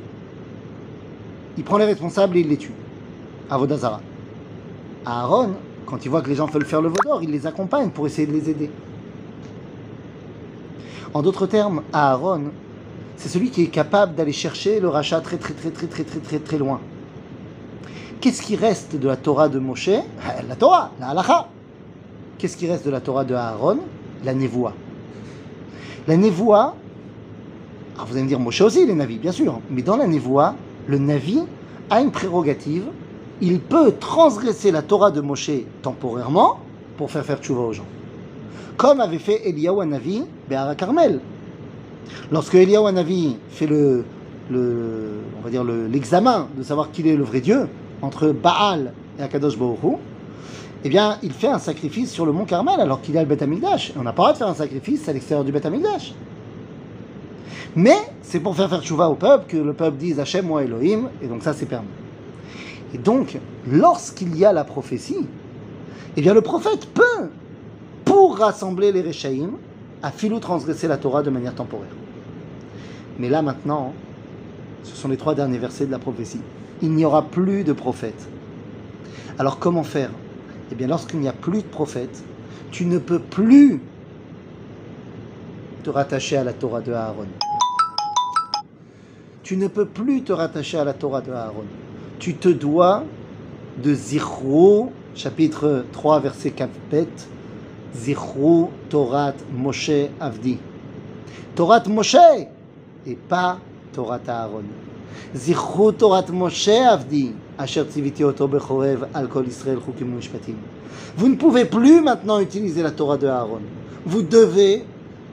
Il 1.58 1.64
prend 1.64 1.78
les 1.78 1.86
responsables 1.86 2.38
et 2.38 2.42
il 2.42 2.48
les 2.48 2.58
tue. 2.58 2.74
Avodazara. 3.50 4.02
Aaron, 5.06 5.52
quand 5.86 6.06
il 6.06 6.10
voit 6.10 6.22
que 6.22 6.30
les 6.30 6.36
gens 6.36 6.46
veulent 6.46 6.66
faire 6.66 6.82
le 6.82 6.90
veau 6.90 6.98
d'or, 7.04 7.24
il 7.24 7.32
les 7.32 7.48
accompagne 7.48 7.90
pour 7.90 8.06
essayer 8.06 8.28
de 8.28 8.34
les 8.34 8.50
aider. 8.50 8.70
En 11.14 11.22
d'autres 11.22 11.48
termes, 11.48 11.82
Aaron, 11.92 12.52
c'est 13.18 13.30
celui 13.30 13.50
qui 13.50 13.64
est 13.64 13.68
capable 13.68 14.16
d'aller 14.16 14.32
chercher 14.32 14.80
le 14.80 14.88
rachat 14.88 15.22
très 15.22 15.38
très 15.38 15.54
très 15.54 15.72
très 15.72 15.88
très 15.88 16.04
très 16.04 16.20
très 16.20 16.40
très 16.40 16.58
loin. 16.58 16.80
Qu'est-ce 18.22 18.42
qui 18.42 18.56
reste 18.56 18.96
de 18.96 19.08
la 19.08 19.16
Torah 19.16 19.50
de 19.50 19.60
Moshe? 19.60 19.90
La 20.48 20.56
Torah, 20.56 20.92
la 21.00 21.10
halacha. 21.10 21.48
Qu'est-ce 22.38 22.58
qui 22.58 22.68
reste 22.68 22.86
de 22.86 22.92
la 22.92 23.00
Torah 23.00 23.24
de 23.24 23.34
Aaron? 23.34 23.80
La 24.24 24.34
névoie. 24.34 24.74
La 26.08 26.18
névoie, 26.18 26.76
alors 27.96 28.08
vous 28.08 28.14
allez 28.14 28.24
me 28.24 28.28
dire 28.28 28.40
Moshe 28.40 28.62
aussi, 28.62 28.86
les 28.86 28.94
navis, 28.94 29.18
bien 29.18 29.32
sûr, 29.32 29.60
mais 29.70 29.82
dans 29.82 29.98
la 29.98 30.08
névoie, 30.08 30.56
le 30.88 30.98
navi 30.98 31.40
a 31.90 32.02
une 32.02 32.12
prérogative, 32.12 32.86
il 33.42 33.60
peut 33.60 33.94
transgresser 34.00 34.72
la 34.72 34.82
Torah 34.82 35.12
de 35.12 35.22
Moshe 35.22 35.52
temporairement 35.82 36.60
pour 36.98 37.12
faire 37.12 37.26
faire 37.26 37.40
tchouva 37.40 37.62
aux 37.62 37.74
gens. 37.74 37.86
Comme 38.78 39.02
avait 39.02 39.20
fait 39.20 39.48
Eliyahu 39.48 39.82
Hanavi 39.82 40.24
Béhara 40.48 40.76
Carmel. 40.76 41.20
Lorsque 42.32 42.56
Eliyahu 42.56 42.88
Hanavi 42.88 43.38
fait 43.50 43.68
le, 43.68 44.04
on 44.52 45.44
va 45.44 45.50
dire 45.50 45.64
l'examen 45.64 46.48
de 46.58 46.64
savoir 46.64 46.92
qui 46.92 47.08
est 47.08 47.16
le 47.16 47.24
vrai 47.24 47.42
Dieu 47.42 47.68
entre 48.02 48.30
Baal 48.30 48.94
et 49.20 49.22
Akadosh 49.22 49.58
Baruch 49.58 50.00
eh 50.84 50.90
bien, 50.90 51.18
il 51.24 51.34
fait 51.34 51.48
un 51.48 51.60
sacrifice 51.60 52.12
sur 52.12 52.26
le 52.26 52.32
mont 52.32 52.46
Carmel 52.46 52.80
alors 52.80 53.02
qu'il 53.02 53.16
y 53.16 53.18
a 53.18 53.24
le 53.24 53.44
Amikdash. 53.44 53.92
On 53.98 54.04
n'a 54.04 54.14
pas 54.14 54.24
le 54.24 54.26
droit 54.28 54.34
de 54.34 54.38
faire 54.38 54.48
un 54.48 54.54
sacrifice 54.54 55.10
à 55.10 55.14
l'extérieur 55.14 55.44
du 55.44 55.56
Amikdash. 55.56 56.14
Mais 57.76 57.98
c'est 58.22 58.40
pour 58.40 58.56
faire 58.56 58.70
faire 58.70 58.82
tchouva 58.82 59.10
au 59.10 59.16
peuple 59.16 59.46
que 59.48 59.58
le 59.58 59.74
peuple 59.74 59.98
dise 59.98 60.20
Hachem, 60.20 60.46
moi 60.46 60.64
Elohim, 60.64 61.10
et 61.22 61.28
donc 61.28 61.44
ça 61.44 61.54
c'est 61.54 61.66
permis. 61.66 61.88
Et 62.94 62.98
donc, 62.98 63.38
lorsqu'il 63.68 64.36
y 64.38 64.46
a 64.46 64.54
la 64.54 64.64
prophétie, 64.64 65.28
eh 66.16 66.22
bien 66.22 66.34
le 66.34 66.42
prophète 66.42 66.88
peut, 66.94 67.30
pour 68.06 68.38
rassembler 68.38 68.92
les 68.92 69.02
Rechaïm, 69.02 69.52
à 70.02 70.12
filou 70.12 70.40
transgresser 70.40 70.88
la 70.88 70.98
Torah 70.98 71.22
de 71.22 71.30
manière 71.30 71.54
temporaire. 71.54 71.92
Mais 73.20 73.30
là 73.30 73.42
maintenant, 73.42 73.94
ce 74.84 74.96
sont 74.96 75.10
les 75.10 75.18
trois 75.18 75.36
derniers 75.36 75.58
versets 75.58 75.86
de 75.86 75.92
la 75.92 76.00
prophétie. 76.00 76.42
Il 76.82 76.92
n'y 76.92 77.04
aura 77.04 77.24
plus 77.24 77.64
de 77.66 77.74
prophète. 77.74 78.28
Alors 79.38 79.60
comment 79.60 79.84
faire 79.84 80.10
Eh 80.72 80.76
bien 80.76 80.88
lorsqu'il 80.88 81.20
n'y 81.20 81.28
a 81.28 81.34
plus 81.34 81.62
de 81.64 81.68
prophète, 81.68 82.24
tu 82.72 82.86
ne 82.86 83.00
peux 83.00 83.20
plus 83.20 83.82
te 85.84 85.90
rattacher 85.90 86.38
à 86.38 86.44
la 86.44 86.54
Torah 86.54 86.82
de 86.82 86.94
Aaron. 86.94 87.28
Tu 89.44 89.58
ne 89.58 89.68
peux 89.68 89.86
plus 89.86 90.24
te 90.24 90.32
rattacher 90.32 90.78
à 90.78 90.84
la 90.84 90.94
Torah 90.94 91.22
de 91.22 91.32
Aaron. 91.32 91.66
Tu 92.20 92.36
te 92.36 92.50
dois 92.50 93.04
de 93.82 93.94
Zichro, 93.94 94.92
chapitre 95.16 95.86
3, 95.92 96.20
verset 96.20 96.52
4, 96.52 96.70
Zichro 97.96 98.72
Torat 98.90 99.34
Moshe 99.52 100.10
Avdi. 100.20 100.58
Torat 101.56 101.84
Moshe 101.88 102.16
et 103.08 103.16
pas 103.16 103.58
Torat 103.94 104.20
Aaron. 104.28 104.66
Zichro 105.34 105.92
Torat 105.92 106.26
Moshe 106.32 106.68
Avdi. 106.68 107.34
Vous 111.18 111.28
ne 111.28 111.36
pouvez 111.36 111.66
plus 111.66 112.00
maintenant 112.02 112.40
utiliser 112.40 112.82
la 112.82 112.92
Torah 112.92 113.18
de 113.18 113.28
Aaron. 113.28 113.60
Vous 114.06 114.22
devez 114.22 114.86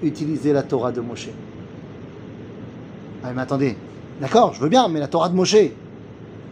utiliser 0.02 0.52
la 0.52 0.64
Torah 0.64 0.90
de 0.90 1.00
Moshe. 1.00 1.28
Ah, 3.22 3.32
mais 3.32 3.42
attendez, 3.42 3.76
d'accord, 4.20 4.54
je 4.54 4.60
veux 4.60 4.68
bien, 4.68 4.88
mais 4.88 4.98
la 4.98 5.06
Torah 5.06 5.28
de 5.28 5.36
Moshe, 5.36 5.70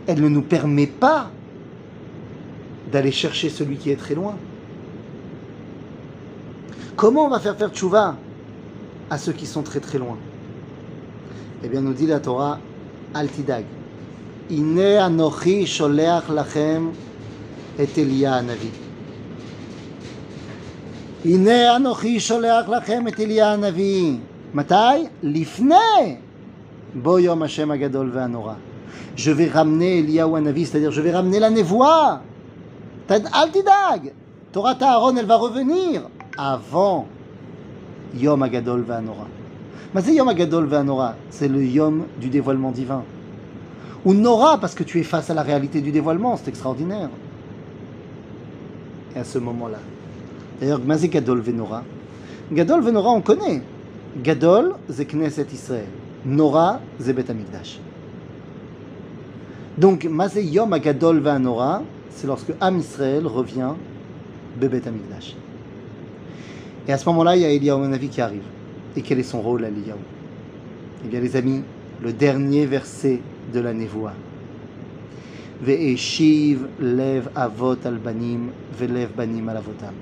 elle 0.06 0.20
ne 0.20 0.28
nous 0.28 0.42
permet 0.42 0.86
pas 0.86 1.30
d'aller 2.92 3.10
chercher 3.10 3.48
celui 3.48 3.76
qui 3.76 3.90
est 3.90 3.96
très 3.96 4.14
loin. 4.14 4.36
Comment 6.94 7.26
on 7.26 7.30
va 7.30 7.40
faire 7.40 7.56
faire 7.56 7.70
tchouva 7.70 8.14
à 9.10 9.18
ceux 9.18 9.32
qui 9.32 9.46
sont 9.46 9.62
très 9.62 9.80
très 9.80 9.98
loin? 9.98 10.18
Eh 11.64 11.68
bien, 11.68 11.80
nous 11.80 11.94
dit 11.94 12.06
la 12.06 12.20
Torah, 12.20 12.60
Altidag. 13.12 13.64
Iné 14.50 14.98
Anochi 14.98 15.64
Sholeach 15.66 16.28
Lachem 16.28 16.92
et 17.78 17.88
Elia 17.96 18.34
Anavi. 18.34 18.70
Iné 21.24 21.66
Anochi 21.66 22.20
Sholeach 22.20 22.68
Lachem 22.68 23.08
et 23.08 23.22
Elia 23.22 23.52
Anavi. 23.52 24.18
מתי? 24.54 24.74
לפני 25.22 26.16
בו 26.94 27.18
יום 27.18 27.42
השם 27.42 27.70
הגדול 27.70 28.10
והנורא. 28.14 28.54
Je 29.16 29.30
vais 29.30 29.48
ramener 29.48 29.98
Eliyahu 30.00 30.36
Anavi, 30.36 30.66
c'est-à-dire 30.66 30.90
je 30.92 31.00
vais 31.00 31.12
ramener 31.12 31.40
la 31.40 31.50
névoie. 31.50 32.20
אל 33.10 33.50
תדאג, 33.50 34.08
תורת 34.50 34.82
אהרון, 34.82 35.18
elle 35.18 35.26
va 35.26 35.36
revenir 35.36 36.00
avant 36.36 37.04
יום 38.14 38.42
הגדול 38.42 38.84
והנורא. 38.86 39.24
מה 39.94 40.00
זה 40.00 40.12
יום 40.12 40.28
הגדול 40.28 40.66
והנורא? 40.70 41.10
זה 41.30 41.46
le 41.46 41.58
יום 41.58 42.02
du 42.20 42.26
dévoilement 42.28 42.72
divin. 42.72 43.13
Ou 44.04 44.14
Nora, 44.14 44.58
parce 44.58 44.74
que 44.74 44.84
tu 44.84 45.00
es 45.00 45.02
face 45.02 45.30
à 45.30 45.34
la 45.34 45.42
réalité 45.42 45.80
du 45.80 45.90
dévoilement, 45.90 46.36
c'est 46.36 46.48
extraordinaire. 46.48 47.08
Et 49.16 49.18
à 49.18 49.24
ce 49.24 49.38
moment-là, 49.38 49.78
d'ailleurs, 50.60 50.80
Mazé 50.80 51.08
Gadol 51.08 51.40
Ve'nora, 51.40 51.84
Gadol 52.52 52.82
Ve'nora, 52.82 53.10
on 53.10 53.20
connaît. 53.20 53.62
Gadol, 54.22 54.74
c'est 54.90 55.06
Knesset 55.06 55.46
Israël. 55.52 55.88
Nora, 56.26 56.80
c'est 56.98 57.12
Bet 57.12 57.30
Amikdash. 57.30 57.80
Donc, 59.76 60.04
Mazé 60.04 60.44
Yom 60.44 60.72
Agadol 60.72 61.20
Nora, 61.40 61.82
c'est 62.10 62.26
lorsque 62.26 62.52
Am 62.60 62.78
Israël 62.78 63.26
revient 63.26 63.72
Bebet 64.60 64.86
Amikdash. 64.86 65.34
Et 66.86 66.92
à 66.92 66.98
ce 66.98 67.08
moment-là, 67.08 67.36
il 67.36 67.42
y 67.42 67.44
a 67.44 67.50
Eliyahu 67.50 67.88
Navi 67.88 68.08
qui 68.08 68.20
arrive. 68.20 68.44
Et 68.96 69.02
quel 69.02 69.18
est 69.18 69.24
son 69.24 69.40
rôle 69.40 69.64
à 69.64 69.68
Eliyahu 69.68 69.98
Eh 71.04 71.08
bien, 71.08 71.20
les 71.20 71.34
amis, 71.36 71.62
le 72.02 72.12
dernier 72.12 72.66
verset 72.66 73.20
de 73.54 73.60
la 73.60 73.72
Névoa. 73.72 74.12
Ve'eshiv 75.62 76.66
lev 76.80 77.30
avot 77.34 77.86
al 77.86 77.98
banim 78.02 78.50
ve'lev 78.78 79.14
banim 79.16 79.48
al 79.48 79.62
avotam. 79.62 79.94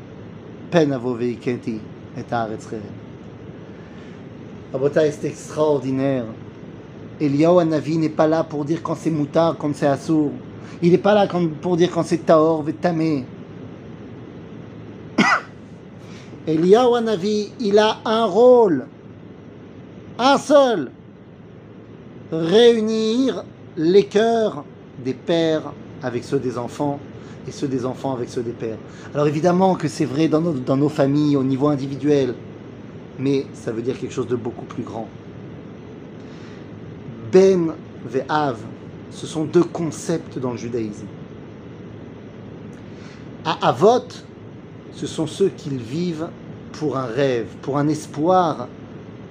Pen 0.70 0.92
avo 0.92 1.14
ve'ikenti 1.14 1.78
et 2.16 2.32
haaretz. 2.32 2.66
Rabotai, 4.72 5.12
c'est 5.12 5.28
extraordinaire. 5.28 6.24
Eliyahu 7.20 7.60
Hanavi 7.60 7.98
n'est 7.98 8.08
pas 8.08 8.26
là 8.26 8.42
pour 8.42 8.64
dire 8.64 8.82
quand 8.82 8.94
c'est 8.94 9.10
moutard, 9.10 9.58
quand 9.58 9.74
c'est 9.74 9.86
assour. 9.86 10.32
Il 10.80 10.92
n'est 10.92 10.98
pas 10.98 11.14
là 11.14 11.28
pour 11.60 11.76
dire 11.76 11.90
quand 11.90 12.02
c'est 12.02 12.24
taor, 12.24 12.62
vetamé. 12.62 13.26
Eliyahu 16.46 16.96
Hanavi, 16.96 17.52
il 17.60 17.78
a 17.78 17.98
un 18.06 18.24
rôle, 18.24 18.86
un 20.18 20.38
seul, 20.38 20.90
réunir 22.32 23.44
les 23.76 24.04
cœurs 24.04 24.64
des 25.04 25.14
pères 25.14 25.72
avec 26.02 26.24
ceux 26.24 26.38
des 26.38 26.58
enfants 26.58 26.98
et 27.46 27.50
ceux 27.50 27.68
des 27.68 27.84
enfants 27.84 28.14
avec 28.14 28.28
ceux 28.28 28.42
des 28.42 28.52
pères. 28.52 28.78
Alors 29.14 29.26
évidemment 29.26 29.74
que 29.74 29.88
c'est 29.88 30.04
vrai 30.04 30.28
dans 30.28 30.40
nos, 30.40 30.88
familles 30.88 31.36
au 31.36 31.44
niveau 31.44 31.68
individuel, 31.68 32.34
mais 33.18 33.46
ça 33.52 33.72
veut 33.72 33.82
dire 33.82 33.98
quelque 33.98 34.14
chose 34.14 34.26
de 34.26 34.36
beaucoup 34.36 34.64
plus 34.64 34.82
grand. 34.82 35.08
Ben 37.30 37.72
Ve'av, 38.06 38.58
ce 39.10 39.26
sont 39.26 39.44
deux 39.44 39.64
concepts 39.64 40.38
dans 40.38 40.52
le 40.52 40.58
judaïsme. 40.58 41.06
À 43.44 43.68
Avot, 43.68 44.08
ce 44.92 45.06
sont 45.06 45.26
ceux 45.26 45.48
qui 45.48 45.70
vivent 45.70 46.28
pour 46.72 46.96
un 46.96 47.06
rêve, 47.06 47.46
pour 47.60 47.78
un 47.78 47.88
espoir, 47.88 48.68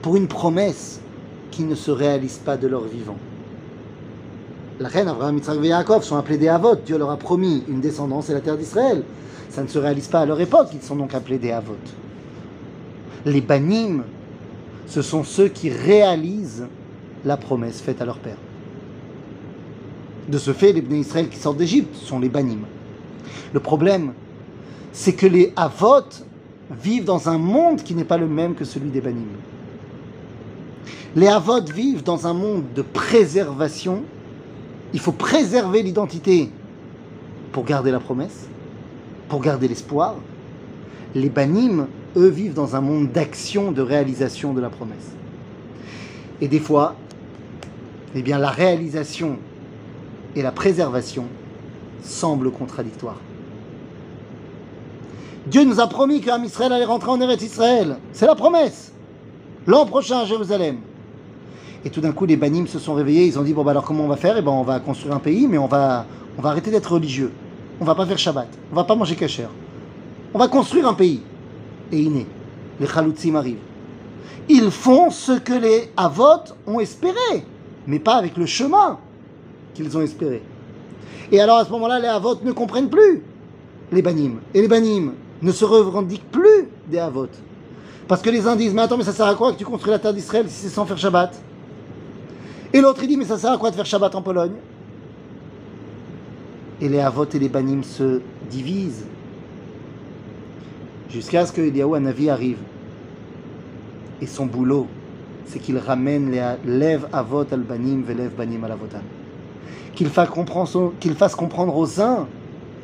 pour 0.01 0.15
une 0.15 0.27
promesse 0.27 1.00
qui 1.51 1.63
ne 1.63 1.75
se 1.75 1.91
réalise 1.91 2.37
pas 2.37 2.57
de 2.57 2.67
leur 2.67 2.85
vivant. 2.85 3.17
La 4.79 4.89
reine 4.89 5.09
Abraham, 5.09 5.37
Yitzhak 5.37 5.57
et 5.63 5.67
Yaakov 5.67 6.03
sont 6.03 6.17
appelés 6.17 6.39
des 6.39 6.47
Avot. 6.47 6.75
Dieu 6.75 6.97
leur 6.97 7.11
a 7.11 7.17
promis 7.17 7.63
une 7.67 7.81
descendance 7.81 8.31
et 8.31 8.33
la 8.33 8.41
terre 8.41 8.57
d'Israël. 8.57 9.03
Ça 9.49 9.61
ne 9.61 9.67
se 9.67 9.77
réalise 9.77 10.07
pas 10.07 10.21
à 10.21 10.25
leur 10.25 10.41
époque, 10.41 10.69
ils 10.73 10.81
sont 10.81 10.95
donc 10.95 11.13
appelés 11.13 11.37
des 11.37 11.51
Avot. 11.51 11.75
Les 13.25 13.41
Banim, 13.41 14.03
ce 14.87 15.01
sont 15.01 15.23
ceux 15.23 15.49
qui 15.49 15.69
réalisent 15.69 16.65
la 17.25 17.37
promesse 17.37 17.79
faite 17.81 18.01
à 18.01 18.05
leur 18.05 18.17
père. 18.17 18.37
De 20.27 20.37
ce 20.37 20.53
fait, 20.53 20.71
les 20.71 20.81
Bnei 20.81 21.01
Israël 21.01 21.29
qui 21.29 21.37
sortent 21.37 21.57
d'Égypte 21.57 21.95
sont 21.95 22.19
les 22.19 22.29
Banim. 22.29 22.61
Le 23.53 23.59
problème, 23.59 24.13
c'est 24.93 25.13
que 25.13 25.27
les 25.27 25.53
Avot 25.55 26.05
vivent 26.71 27.05
dans 27.05 27.29
un 27.29 27.37
monde 27.37 27.83
qui 27.83 27.93
n'est 27.93 28.05
pas 28.05 28.17
le 28.17 28.27
même 28.27 28.55
que 28.55 28.65
celui 28.65 28.89
des 28.89 29.01
Banim. 29.01 29.27
Les 31.15 31.27
Avot 31.27 31.61
vivent 31.61 32.03
dans 32.03 32.25
un 32.25 32.33
monde 32.33 32.63
de 32.73 32.81
préservation. 32.81 34.03
Il 34.93 34.99
faut 34.99 35.11
préserver 35.11 35.83
l'identité 35.83 36.49
pour 37.51 37.65
garder 37.65 37.91
la 37.91 37.99
promesse, 37.99 38.47
pour 39.27 39.41
garder 39.41 39.67
l'espoir. 39.67 40.15
Les 41.13 41.29
Banim, 41.29 41.87
eux, 42.15 42.29
vivent 42.29 42.53
dans 42.53 42.75
un 42.75 42.81
monde 42.81 43.11
d'action, 43.11 43.71
de 43.71 43.81
réalisation 43.81 44.53
de 44.53 44.61
la 44.61 44.69
promesse. 44.69 45.11
Et 46.39 46.47
des 46.47 46.59
fois, 46.59 46.95
eh 48.15 48.21
bien, 48.21 48.39
la 48.39 48.49
réalisation 48.49 49.37
et 50.35 50.41
la 50.41 50.51
préservation 50.51 51.25
semblent 52.01 52.51
contradictoires. 52.51 53.19
Dieu 55.47 55.65
nous 55.65 55.79
a 55.81 55.87
promis 55.87 56.21
qu'Am 56.21 56.45
Israël 56.45 56.71
allait 56.71 56.85
rentrer 56.85 57.11
en 57.11 57.19
Eretz 57.19 57.43
Israël. 57.43 57.97
C'est 58.13 58.27
la 58.27 58.35
promesse. 58.35 58.93
L'an 59.67 59.85
prochain 59.85 60.19
à 60.19 60.25
Jérusalem. 60.25 60.77
Et 61.83 61.89
tout 61.89 62.01
d'un 62.01 62.11
coup, 62.11 62.25
les 62.25 62.37
banim 62.37 62.67
se 62.67 62.79
sont 62.79 62.93
réveillés. 62.93 63.25
Ils 63.25 63.39
ont 63.39 63.43
dit 63.43 63.53
bon 63.53 63.63
bah 63.63 63.71
alors 63.71 63.83
comment 63.83 64.05
on 64.05 64.07
va 64.07 64.17
faire? 64.17 64.37
Eh 64.37 64.41
ben 64.41 64.51
on 64.51 64.63
va 64.63 64.79
construire 64.79 65.15
un 65.15 65.19
pays, 65.19 65.47
mais 65.47 65.57
on 65.57 65.67
va 65.67 66.05
on 66.37 66.41
va 66.41 66.49
arrêter 66.49 66.71
d'être 66.71 66.91
religieux. 66.91 67.31
On 67.79 67.85
va 67.85 67.95
pas 67.95 68.05
faire 68.05 68.17
Shabbat. 68.17 68.47
On 68.71 68.75
va 68.75 68.83
pas 68.83 68.95
manger 68.95 69.15
kasher. 69.15 69.47
On 70.33 70.39
va 70.39 70.47
construire 70.47 70.87
un 70.87 70.93
pays. 70.93 71.21
Et 71.91 71.99
iné, 71.99 72.27
les 72.79 72.87
chaloutzim 72.87 73.35
arrivent. 73.35 73.57
Ils 74.47 74.71
font 74.71 75.09
ce 75.09 75.33
que 75.33 75.53
les 75.53 75.91
Avot 75.97 76.53
ont 76.67 76.79
espéré, 76.79 77.45
mais 77.87 77.99
pas 77.99 78.15
avec 78.15 78.37
le 78.37 78.45
chemin 78.45 78.97
qu'ils 79.73 79.97
ont 79.97 80.01
espéré. 80.01 80.41
Et 81.31 81.39
alors 81.41 81.57
à 81.57 81.65
ce 81.65 81.71
moment-là, 81.71 81.99
les 81.99 82.07
Avot 82.07 82.35
ne 82.43 82.51
comprennent 82.51 82.89
plus 82.89 83.23
les 83.91 84.01
banim. 84.01 84.39
Et 84.53 84.61
les 84.61 84.67
banim 84.67 85.13
ne 85.41 85.51
se 85.51 85.65
revendiquent 85.65 86.29
plus 86.31 86.69
des 86.87 86.99
Avot. 86.99 87.27
Parce 88.07 88.21
que 88.21 88.29
les 88.29 88.47
uns 88.47 88.55
disent, 88.55 88.73
mais 88.73 88.83
attends, 88.83 88.97
mais 88.97 89.03
ça 89.03 89.13
sert 89.13 89.27
à 89.27 89.35
quoi 89.35 89.53
que 89.53 89.57
tu 89.57 89.65
construis 89.65 89.91
la 89.91 89.99
terre 89.99 90.13
d'Israël 90.13 90.45
si 90.47 90.55
c'est 90.55 90.69
sans 90.69 90.85
faire 90.85 90.97
Shabbat? 90.97 91.41
Et 92.73 92.81
l'autre 92.81 93.01
il 93.03 93.09
dit, 93.09 93.17
mais 93.17 93.25
ça 93.25 93.37
sert 93.37 93.51
à 93.51 93.57
quoi 93.57 93.69
de 93.69 93.75
faire 93.75 93.85
Shabbat 93.85 94.15
en 94.15 94.21
Pologne? 94.21 94.53
Et 96.79 96.87
les 96.89 96.99
Avot 96.99 97.25
et 97.25 97.39
les 97.39 97.49
banim 97.49 97.83
se 97.83 98.21
divisent. 98.49 99.05
Jusqu'à 101.09 101.45
ce 101.45 101.51
que 101.51 101.61
Eliyahu 101.61 101.95
Hanavi 101.95 102.29
arrive. 102.29 102.57
Et 104.21 104.27
son 104.27 104.45
boulot, 104.45 104.87
c'est 105.45 105.59
qu'il 105.59 105.77
ramène 105.77 106.31
les 106.31 106.41
lève 106.65 107.07
Avot 107.11 107.45
al 107.51 107.61
banim 107.61 108.03
velève 108.03 108.35
banim 108.35 108.63
al 108.63 108.71
avotam. 108.71 109.01
Qu'il 109.93 110.09
fasse 110.09 110.29
qu'il 110.99 111.15
fasse 111.15 111.35
comprendre 111.35 111.75
aux 111.75 111.99
uns 111.99 112.27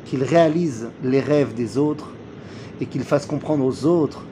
qu'il 0.04 0.22
réalise 0.22 0.88
les 1.02 1.20
rêves 1.20 1.54
des 1.54 1.76
autres 1.76 2.10
et 2.80 2.86
qu'il 2.86 3.02
fasse 3.02 3.26
comprendre 3.26 3.64
aux 3.64 3.84
autres 3.84 4.24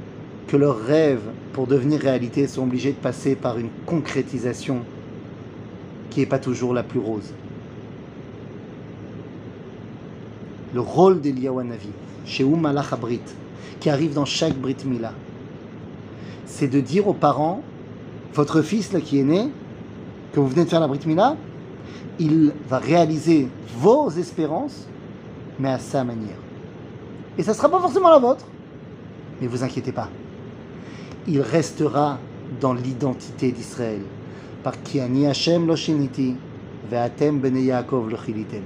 que 0.47 0.57
leurs 0.57 0.79
rêves, 0.79 1.29
pour 1.53 1.67
devenir 1.67 2.01
réalité, 2.01 2.47
sont 2.47 2.63
obligés 2.63 2.93
de 2.93 2.97
passer 2.97 3.35
par 3.35 3.59
une 3.59 3.69
concrétisation 3.85 4.81
qui 6.17 6.21
n'est 6.21 6.27
pas 6.27 6.39
toujours 6.39 6.73
la 6.73 6.83
plus 6.83 6.99
rose. 6.99 7.35
Le 10.73 10.81
rôle 10.81 11.21
d'Eliyahu 11.21 11.61
Hanavi, 11.61 11.91
chez 12.25 12.43
Malach 12.43 12.91
Abrit, 12.91 13.21
qui 13.81 13.91
arrive 13.91 14.15
dans 14.15 14.25
chaque 14.25 14.55
Brit 14.55 14.79
Mila, 14.87 15.13
c'est 16.47 16.69
de 16.69 16.81
dire 16.81 17.07
aux 17.07 17.13
parents, 17.13 17.61
votre 18.33 18.63
fils 18.63 18.97
qui 19.05 19.21
est 19.21 19.25
né, 19.25 19.51
que 20.33 20.41
vous 20.41 20.47
venez 20.47 20.65
de 20.65 20.71
faire 20.71 20.81
la 20.81 20.89
Brit 20.89 21.01
Mila, 21.05 21.37
il 22.19 22.55
va 22.67 22.79
réaliser 22.79 23.51
vos 23.77 24.09
espérances, 24.09 24.89
mais 25.59 25.69
à 25.69 25.79
sa 25.79 26.03
manière. 26.03 26.39
Et 27.37 27.43
ça 27.43 27.51
ne 27.51 27.57
sera 27.59 27.69
pas 27.69 27.81
forcément 27.81 28.09
la 28.09 28.21
vôtre, 28.21 28.47
mais 29.39 29.49
vous 29.49 29.63
inquiétez 29.63 29.93
pas. 29.93 30.09
Il 31.29 31.43
restera 31.43 32.19
dans 32.59 32.73
l'identité 32.73 33.53
d'Israël. 33.53 34.01
Par 34.67 34.83
qui 34.83 34.99
ani 34.99 35.29
Hashem 35.29 35.65
lo 35.65 35.77
shiniti, 35.77 36.35
ve'atem 36.91 37.41
lo 37.41 38.17
chilitem. 38.17 38.65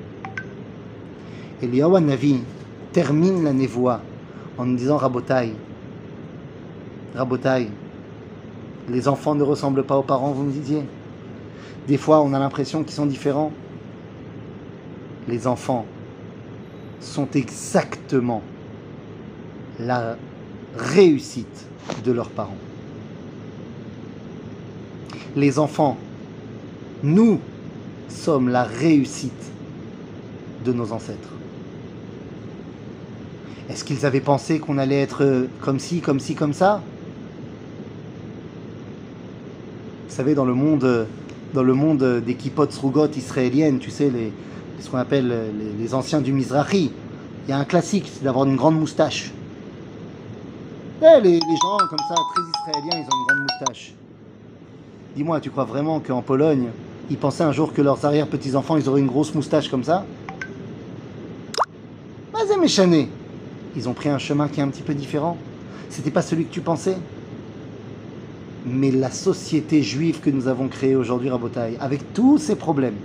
Hanavi 1.60 2.40
termine 2.90 3.44
la 3.44 3.52
névoie 3.52 4.00
en 4.56 4.64
nous 4.64 4.76
disant 4.76 4.96
Rabotai, 4.96 5.52
Rabotai, 7.14 7.68
les 8.88 9.08
enfants 9.08 9.34
ne 9.34 9.42
ressemblent 9.42 9.84
pas 9.84 9.98
aux 9.98 10.02
parents, 10.02 10.32
vous 10.32 10.44
me 10.44 10.52
disiez. 10.52 10.84
Des 11.86 11.98
fois, 11.98 12.22
on 12.22 12.32
a 12.32 12.38
l'impression 12.38 12.82
qu'ils 12.82 12.94
sont 12.94 13.04
différents. 13.04 13.52
Les 15.28 15.46
enfants 15.46 15.84
sont 17.00 17.28
exactement 17.34 18.40
la 19.78 20.16
réussite 20.74 21.66
de 22.02 22.12
leurs 22.12 22.30
parents. 22.30 22.56
Les 25.36 25.58
enfants, 25.58 25.96
nous 27.02 27.40
sommes 28.08 28.48
la 28.48 28.64
réussite 28.64 29.32
de 30.64 30.72
nos 30.72 30.92
ancêtres. 30.92 31.28
Est-ce 33.68 33.84
qu'ils 33.84 34.04
avaient 34.04 34.20
pensé 34.20 34.58
qu'on 34.58 34.78
allait 34.78 35.00
être 35.00 35.46
comme 35.60 35.78
ci, 35.78 36.00
comme 36.00 36.18
ci, 36.18 36.34
comme 36.34 36.52
ça? 36.52 36.82
Vous 40.08 40.14
savez, 40.14 40.34
dans 40.34 40.44
le 40.44 40.54
monde, 40.54 41.06
dans 41.54 41.62
le 41.62 41.74
monde 41.74 42.20
des 42.26 42.34
kippots 42.34 42.66
rougot 42.80 43.06
israéliennes, 43.16 43.78
tu 43.78 43.90
sais, 43.90 44.10
les, 44.10 44.32
ce 44.80 44.90
qu'on 44.90 44.98
appelle 44.98 45.32
les, 45.78 45.94
anciens 45.94 46.20
du 46.20 46.32
Mizrahi, 46.32 46.90
il 47.46 47.50
y 47.50 47.52
a 47.52 47.58
un 47.58 47.64
classique, 47.64 48.10
c'est 48.12 48.24
d'avoir 48.24 48.44
une 48.44 48.56
grande 48.56 48.78
moustache. 48.78 49.30
Eh, 51.02 51.20
les, 51.20 51.38
gens 51.38 51.78
comme 51.88 51.98
ça, 52.08 52.14
très 52.14 52.72
israéliens, 52.72 52.98
ils 52.98 53.14
ont 53.14 53.18
une 53.20 53.26
grande 53.26 53.48
moustache. 53.48 53.94
Dis-moi, 55.16 55.40
tu 55.40 55.50
crois 55.50 55.64
vraiment 55.64 56.00
qu'en 56.00 56.22
Pologne, 56.22 56.68
ils 57.10 57.16
pensaient 57.16 57.42
un 57.42 57.52
jour 57.52 57.72
que 57.72 57.82
leurs 57.82 58.04
arrière-petits-enfants, 58.04 58.76
ils 58.76 58.88
auraient 58.88 59.00
une 59.00 59.08
grosse 59.08 59.34
moustache 59.34 59.68
comme 59.68 59.82
ça 59.82 60.04
Vas-y, 62.32 62.58
méchané 62.58 63.08
Ils 63.76 63.88
ont 63.88 63.92
pris 63.92 64.08
un 64.08 64.18
chemin 64.18 64.48
qui 64.48 64.60
est 64.60 64.62
un 64.62 64.68
petit 64.68 64.82
peu 64.82 64.94
différent. 64.94 65.36
C'était 65.88 66.12
pas 66.12 66.22
celui 66.22 66.44
que 66.44 66.52
tu 66.52 66.60
pensais. 66.60 66.96
Mais 68.64 68.92
la 68.92 69.10
société 69.10 69.82
juive 69.82 70.20
que 70.20 70.30
nous 70.30 70.46
avons 70.46 70.68
créée 70.68 70.94
aujourd'hui, 70.94 71.30
Rabotai, 71.30 71.76
avec 71.80 72.12
tous 72.12 72.38
ses 72.38 72.54
problèmes, 72.54 72.96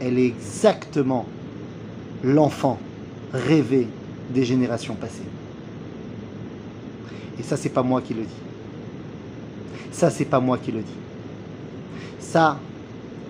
elle 0.00 0.18
est 0.18 0.26
exactement 0.26 1.26
l'enfant 2.22 2.78
rêvé 3.34 3.88
des 4.32 4.44
générations 4.44 4.94
passées. 4.94 5.20
Et 7.38 7.42
ça, 7.42 7.56
c'est 7.58 7.68
pas 7.68 7.82
moi 7.82 8.00
qui 8.00 8.14
le 8.14 8.22
dis. 8.22 8.49
Ça, 9.92 10.10
c'est 10.10 10.24
pas 10.24 10.40
moi 10.40 10.58
qui 10.58 10.72
le 10.72 10.80
dis. 10.80 10.98
Ça, 12.18 12.58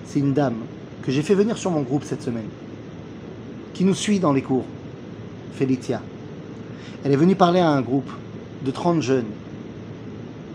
c'est 0.06 0.18
une 0.18 0.32
dame 0.32 0.56
que 1.02 1.10
j'ai 1.10 1.22
fait 1.22 1.34
venir 1.34 1.56
sur 1.56 1.70
mon 1.70 1.82
groupe 1.82 2.04
cette 2.04 2.22
semaine, 2.22 2.48
qui 3.72 3.84
nous 3.84 3.94
suit 3.94 4.20
dans 4.20 4.32
les 4.32 4.42
cours, 4.42 4.66
Felicia. 5.54 6.02
Elle 7.04 7.12
est 7.12 7.16
venue 7.16 7.34
parler 7.34 7.60
à 7.60 7.70
un 7.70 7.80
groupe 7.80 8.10
de 8.64 8.70
30 8.70 9.00
jeunes 9.00 9.30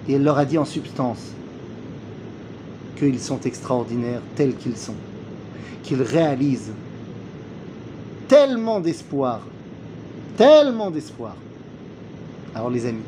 et 0.08 0.14
elle 0.14 0.24
leur 0.24 0.38
a 0.38 0.45
dit 0.45 0.58
en 0.58 0.66
substance 0.66 1.32
qu'ils 2.97 3.20
sont 3.20 3.39
extraordinaires 3.41 4.22
tels 4.36 4.56
qu'ils 4.56 4.78
sont, 4.78 4.95
qu'ils 5.84 6.01
réalisent 6.01 6.72
tellement 8.28 8.80
d'espoir, 8.80 9.41
tellement 10.38 10.91
d'espoir. 10.91 11.36
Alors 12.53 12.70
les 12.70 12.86
amis, 12.86 13.01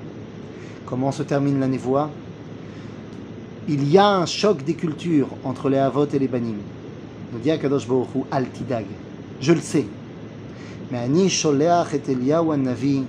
comment 0.85 1.11
se 1.11 1.23
termine 1.23 1.59
la 1.59 1.67
névoie? 1.67 2.09
il 3.67 3.89
y 3.89 3.97
a 3.97 4.07
un 4.07 4.25
choc 4.25 4.63
des 4.63 4.75
cultures 4.75 5.27
entre 5.43 5.69
les 5.69 5.77
Havot 5.77 6.07
et 6.07 6.19
les 6.19 6.27
Banim. 6.27 6.55
Nous 7.33 7.39
dit 7.39 7.51
Akadosh 7.51 7.87
Baruch 7.87 8.07
Hu, 8.15 8.19
Al 8.31 8.47
Tidag. 8.49 8.85
Je 9.41 9.51
le 9.51 9.59
sais. 9.59 9.85
Mais 10.91 10.99
Ani 10.99 11.29
Sholeach 11.29 11.93
et 11.93 12.11
Eliyahu 12.11 12.55
Navi, 12.57 13.03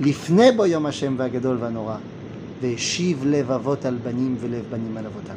Lifne 0.00 0.54
Boyom 0.54 0.84
Hashem 0.84 1.16
Vagadol 1.16 1.56
Vanora, 1.56 1.98
Veshiv 2.60 3.24
Lev 3.24 3.50
Avot 3.50 3.78
Al 3.84 3.94
Banim 3.94 4.36
Velev 4.36 4.64
Banim 4.70 4.96
Al 4.98 5.06
Avotam. 5.06 5.36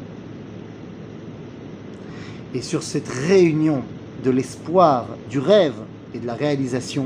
Et 2.54 2.62
sur 2.62 2.84
cette 2.84 3.08
réunion 3.08 3.82
de 4.24 4.32
l'espoir, 4.32 5.08
du 5.30 5.40
rêve 5.40 5.76
et 6.14 6.20
de 6.20 6.28
la 6.28 6.34
réalisation, 6.34 7.06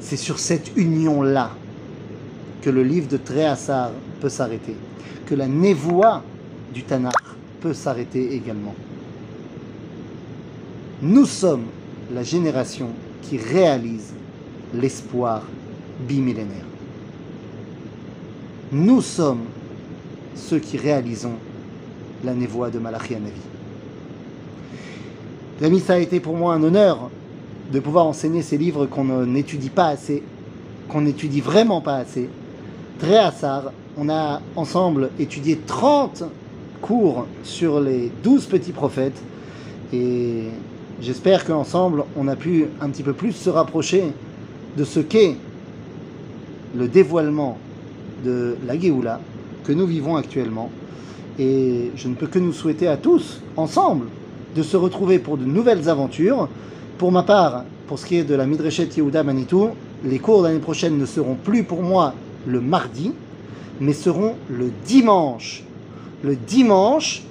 c'est 0.00 0.16
sur 0.16 0.38
cette 0.38 0.76
union-là 0.76 1.50
que 2.60 2.70
le 2.70 2.82
livre 2.82 3.08
de 3.08 3.16
Tréhassar 3.16 3.90
peut 4.20 4.28
s'arrêter, 4.28 4.76
que 5.26 5.34
la 5.34 5.46
névoie 5.46 6.22
du 6.72 6.82
Tanakh 6.82 7.14
peut 7.60 7.74
s'arrêter 7.74 8.34
également. 8.34 8.74
Nous 11.02 11.26
sommes 11.26 11.64
la 12.12 12.22
génération 12.22 12.88
qui 13.22 13.38
réalise 13.38 14.12
l'espoir 14.74 15.42
bimillénaire. 16.06 16.64
Nous 18.72 19.00
sommes 19.00 19.44
ceux 20.34 20.58
qui 20.58 20.76
réalisons 20.76 21.34
la 22.24 22.34
névoie 22.34 22.70
de 22.70 22.78
Malachi 22.78 23.14
Anavi. 23.14 23.32
L'ami, 25.60 25.80
ça 25.80 25.94
a 25.94 25.98
été 25.98 26.20
pour 26.20 26.36
moi 26.36 26.54
un 26.54 26.62
honneur 26.62 27.10
de 27.72 27.80
pouvoir 27.80 28.06
enseigner 28.06 28.42
ces 28.42 28.56
livres 28.56 28.86
qu'on 28.86 29.26
n'étudie 29.26 29.70
pas 29.70 29.88
assez, 29.88 30.22
qu'on 30.88 31.02
n'étudie 31.02 31.40
vraiment 31.40 31.80
pas 31.80 31.96
assez. 31.96 32.28
Très 32.98 33.18
hasard, 33.18 33.72
on 34.00 34.08
a 34.08 34.40
ensemble 34.56 35.10
étudié 35.18 35.60
30 35.66 36.24
cours 36.80 37.26
sur 37.42 37.80
les 37.80 38.10
12 38.24 38.46
petits 38.46 38.72
prophètes 38.72 39.20
et 39.92 40.44
j'espère 41.02 41.44
qu'ensemble 41.44 42.04
on 42.16 42.26
a 42.26 42.34
pu 42.34 42.64
un 42.80 42.88
petit 42.88 43.02
peu 43.02 43.12
plus 43.12 43.32
se 43.32 43.50
rapprocher 43.50 44.04
de 44.78 44.84
ce 44.84 45.00
qu'est 45.00 45.36
le 46.74 46.88
dévoilement 46.88 47.58
de 48.24 48.56
la 48.66 48.78
Géoula 48.78 49.20
que 49.64 49.72
nous 49.72 49.86
vivons 49.86 50.16
actuellement. 50.16 50.70
Et 51.38 51.90
je 51.94 52.08
ne 52.08 52.14
peux 52.14 52.26
que 52.26 52.38
nous 52.38 52.52
souhaiter 52.52 52.88
à 52.88 52.96
tous, 52.96 53.40
ensemble, 53.56 54.06
de 54.56 54.62
se 54.62 54.76
retrouver 54.76 55.18
pour 55.18 55.36
de 55.36 55.44
nouvelles 55.44 55.88
aventures. 55.88 56.48
Pour 56.96 57.12
ma 57.12 57.22
part, 57.22 57.64
pour 57.86 57.98
ce 57.98 58.06
qui 58.06 58.16
est 58.16 58.24
de 58.24 58.34
la 58.34 58.46
Midreshet 58.46 58.88
Yehuda 58.96 59.24
Manitou, 59.24 59.70
les 60.04 60.18
cours 60.18 60.42
l'année 60.42 60.58
prochaine 60.58 60.96
ne 60.96 61.06
seront 61.06 61.34
plus 61.34 61.64
pour 61.64 61.82
moi 61.82 62.14
le 62.46 62.60
mardi, 62.60 63.12
mais 63.80 63.92
seront 63.92 64.34
le 64.48 64.70
dimanche. 64.86 65.64
Le 66.22 66.36
dimanche, 66.36 67.22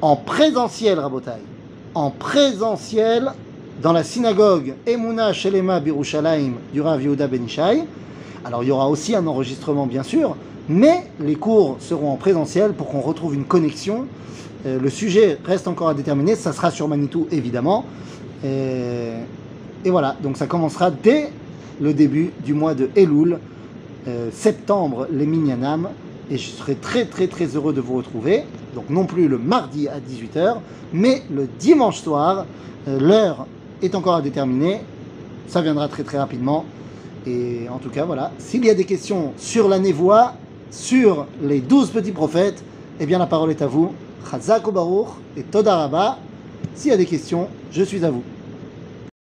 en 0.00 0.16
présentiel, 0.16 0.98
Rabotai. 0.98 1.42
En 1.94 2.10
présentiel, 2.10 3.32
dans 3.82 3.92
la 3.92 4.04
synagogue 4.04 4.74
Emuna 4.86 5.32
Shelema 5.32 5.80
Birushalayim 5.80 6.54
du 6.72 6.80
Rav 6.80 7.02
Yehuda 7.02 7.26
Benishai. 7.26 7.84
Alors 8.44 8.62
il 8.62 8.68
y 8.68 8.72
aura 8.72 8.88
aussi 8.88 9.14
un 9.14 9.26
enregistrement 9.26 9.86
bien 9.86 10.02
sûr, 10.02 10.36
mais 10.68 11.04
les 11.20 11.36
cours 11.36 11.76
seront 11.80 12.10
en 12.12 12.16
présentiel 12.16 12.72
pour 12.72 12.88
qu'on 12.88 13.00
retrouve 13.00 13.34
une 13.34 13.44
connexion. 13.44 14.06
Euh, 14.66 14.78
le 14.80 14.90
sujet 14.90 15.38
reste 15.44 15.68
encore 15.68 15.88
à 15.88 15.94
déterminer, 15.94 16.36
ça 16.36 16.52
sera 16.52 16.70
sur 16.70 16.88
Manitou 16.88 17.26
évidemment. 17.30 17.84
Et, 18.44 19.12
et 19.84 19.90
voilà, 19.90 20.16
donc 20.22 20.36
ça 20.36 20.46
commencera 20.46 20.90
dès 20.90 21.30
le 21.80 21.92
début 21.92 22.30
du 22.44 22.54
mois 22.54 22.74
de 22.74 22.88
Elul, 22.94 23.38
euh, 24.08 24.30
septembre 24.32 25.06
les 25.10 25.26
Minyanam, 25.26 25.88
et 26.30 26.36
je 26.36 26.50
serai 26.50 26.74
très 26.74 27.04
très 27.04 27.26
très 27.26 27.46
heureux 27.46 27.72
de 27.72 27.80
vous 27.80 27.96
retrouver. 27.96 28.44
Donc 28.74 28.90
non 28.90 29.06
plus 29.06 29.28
le 29.28 29.38
mardi 29.38 29.88
à 29.88 29.98
18h, 29.98 30.56
mais 30.92 31.22
le 31.34 31.48
dimanche 31.58 32.00
soir, 32.00 32.46
euh, 32.88 32.98
l'heure 32.98 33.46
est 33.82 33.94
encore 33.94 34.14
à 34.14 34.22
déterminer, 34.22 34.80
ça 35.46 35.60
viendra 35.60 35.88
très 35.88 36.02
très 36.02 36.18
rapidement. 36.18 36.64
Et 37.26 37.68
en 37.72 37.78
tout 37.78 37.90
cas, 37.90 38.04
voilà, 38.04 38.32
s'il 38.38 38.64
y 38.64 38.70
a 38.70 38.74
des 38.74 38.84
questions 38.84 39.32
sur 39.36 39.68
la 39.68 39.78
névoie, 39.78 40.34
sur 40.70 41.26
les 41.42 41.60
douze 41.60 41.90
petits 41.90 42.12
prophètes, 42.12 42.64
eh 42.98 43.06
bien 43.06 43.18
la 43.18 43.26
parole 43.26 43.50
est 43.50 43.62
à 43.62 43.66
vous. 43.66 43.92
Chazak 44.28 44.68
Baruch 44.72 45.08
et 45.36 45.42
Todaraba. 45.42 46.18
S'il 46.74 46.90
y 46.90 46.94
a 46.94 46.96
des 46.96 47.06
questions, 47.06 47.48
je 47.70 47.82
suis 47.82 48.04
à 48.04 48.10
vous. 48.10 48.22